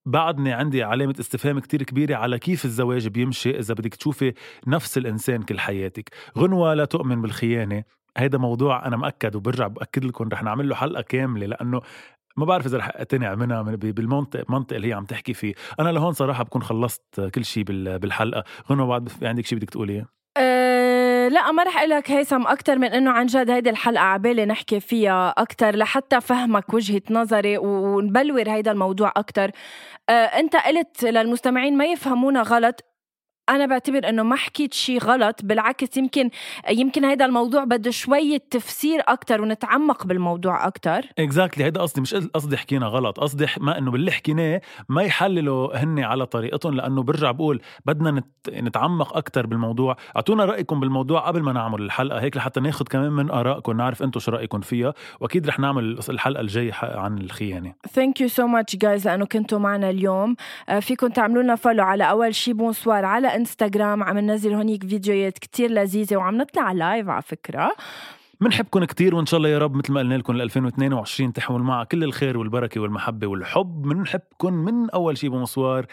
بعدني 0.07 0.53
عندي 0.53 0.83
علامة 0.83 1.14
استفهام 1.20 1.59
كتير 1.59 1.83
كبيرة 1.83 2.16
على 2.16 2.38
كيف 2.38 2.64
الزواج 2.64 3.09
بيمشي 3.09 3.59
إذا 3.59 3.74
بدك 3.74 3.94
تشوفي 3.94 4.35
نفس 4.66 4.98
الإنسان 4.98 5.42
كل 5.42 5.61
حياتك. 5.61 6.11
غنوة 6.38 6.74
لا 6.74 6.85
تؤمن 6.85 7.22
بالخيانة 7.22 7.85
هيدا 8.16 8.38
موضوع 8.38 8.87
أنا 8.87 8.96
مأكد 8.96 9.37
وبرجع 9.37 9.66
بأكد 9.66 10.05
لكم 10.05 10.29
رح 10.29 10.42
نعمل 10.42 10.68
له 10.68 10.74
حلقة 10.74 11.03
كاملة 11.03 11.46
لأنه 11.46 11.81
ما 12.37 12.44
بعرف 12.44 12.66
إذا 12.66 12.79
رح 12.79 12.88
أقتنع 12.88 13.35
منها 13.35 13.62
من- 13.62 13.77
بالمنطق 13.77 14.40
المنطق 14.40 14.77
اللي 14.77 14.88
هي 14.88 14.92
عم 14.92 15.05
تحكي 15.05 15.35
فيه. 15.35 15.55
أنا 15.81 15.88
لهون 15.88 16.12
صراحة 16.12 16.44
بكون 16.44 16.62
خلصت 16.62 17.20
كل 17.35 17.44
شيء 17.44 17.62
بال- 17.64 17.98
بالحلقة. 17.98 18.44
غنوة 18.70 18.87
بعد 18.87 19.09
في 19.09 19.27
عندك 19.27 19.46
شيء 19.46 19.59
بدك 19.59 19.70
تقوليه 19.70 20.17
لا 21.29 21.53
ما 21.53 21.62
رح 21.62 21.77
أقول 21.79 21.91
لك 21.91 22.11
هيثم 22.11 22.43
أكثر 22.47 22.79
من 22.79 22.88
إنه 22.93 23.11
عن 23.11 23.27
جد 23.27 23.51
هيدي 23.51 23.71
الحلقة 23.71 24.03
عبالي 24.05 24.47
نحكي 24.47 24.81
فيها 24.81 25.35
أكثر 25.38 25.77
لحتى 25.77 26.21
فهمك 26.21 26.75
وجهة 26.75 27.03
نظري 27.11 27.59
ونبلور 27.59 28.51
هيدا 28.51 28.73
الموضوع 28.73 29.12
أكثر 29.17 29.51
أه 30.09 30.12
أنت 30.12 30.57
قلت 30.57 31.05
للمستمعين 31.05 31.77
ما 31.77 31.85
يفهمونا 31.85 32.43
غلط. 32.43 32.85
أنا 33.48 33.66
بعتبر 33.66 34.08
إنه 34.08 34.22
ما 34.22 34.37
حكيت 34.37 34.74
شيء 34.74 34.98
غلط 34.98 35.40
بالعكس 35.42 35.96
يمكن 35.96 36.30
يمكن 36.70 37.04
هيدا 37.04 37.24
الموضوع 37.24 37.64
بده 37.64 37.90
شوية 37.90 38.38
تفسير 38.50 39.00
أكثر 39.08 39.42
ونتعمق 39.42 40.06
بالموضوع 40.06 40.66
أكثر 40.66 41.06
اكزاكتلي 41.18 41.64
هيدا 41.64 41.80
قصدي 41.80 42.00
مش 42.00 42.14
قصدي 42.14 42.56
حكينا 42.56 42.87
غلط 42.87 43.20
قصدي 43.20 43.46
ما 43.61 43.78
إنه 43.78 43.90
باللي 43.90 44.11
حكيناه 44.11 44.61
ما 44.88 45.02
يحللوا 45.02 45.76
هن 45.76 45.98
على 45.98 46.26
طريقتهم 46.26 46.74
لأنه 46.74 47.02
برجع 47.02 47.30
بقول 47.30 47.61
بدنا 47.84 48.11
نت... 48.11 48.26
نتعمق 48.50 49.16
أكثر 49.16 49.46
بالموضوع. 49.46 49.96
أعطونا 50.16 50.44
رايكم 50.44 50.80
بالموضوع 50.80 51.20
قبل 51.20 51.42
ما 51.42 51.52
نعمل 51.52 51.82
الحلقة 51.82 52.20
هيك 52.20 52.37
لحتى 52.37 52.61
ناخذ 52.61 52.84
كمان 52.84 53.12
من 53.12 53.30
ارائكم 53.30 53.76
نعرف 53.76 54.02
أنتم 54.02 54.20
شو 54.20 54.30
رايكم 54.30 54.61
فيها 54.61 54.94
وأكيد 55.20 55.46
رح 55.46 55.58
نعمل 55.58 55.98
الحلقة 56.08 56.40
الجاية 56.40 56.72
عن 56.82 57.18
الخيانة. 57.18 57.74
thank 57.92 58.20
you 58.20 58.29
so 58.29 58.46
much 58.46 58.77
guys 58.77 59.09
لأنه 59.08 59.26
كنتوا 59.26 59.58
معنا 59.58 59.90
اليوم. 59.90 60.37
آه، 60.68 60.80
فيكم 60.80 61.08
تعملوا 61.08 61.42
لنا 61.42 61.56
follow 61.57 61.85
على 61.84 62.11
أول 62.11 62.34
شي 62.34 62.52
bonsoir 62.53 63.05
على 63.04 63.37
انستغرام 63.38 64.03
عم 64.03 64.18
ننزل 64.18 64.53
هونيك 64.53 64.87
فيديوهات 64.87 65.38
كتير 65.38 65.70
لذيذة 65.70 66.16
وعم 66.16 66.37
نطلع 66.37 66.72
live 66.72 67.09
على 67.09 67.22
فكرة. 67.22 67.72
بنحبكم 68.40 68.85
كتير 68.85 69.14
وإن 69.14 69.27
شاء 69.27 69.38
الله 69.38 69.48
يا 69.48 69.59
رب 69.59 69.74
مثل 69.74 69.92
ما 69.92 70.01
قلنا 70.01 70.14
لكم 70.14 70.37
ل 70.37 70.42
2022 70.42 71.33
تحمل 71.33 71.61
معها 71.61 71.85
كل 71.85 72.05
الخير 72.05 72.38
والبركة 72.38 72.81
والمحبة 72.81 73.27
والحب. 73.27 73.83
بنحبكم 73.83 74.53
من 74.53 74.90
أول 74.90 75.18
شي 75.18 75.29
bonsoir 75.29 75.87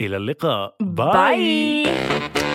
إلى 0.00 0.16
اللقاء. 0.16 0.74
bye, 0.80 1.84
bye. 1.84 2.53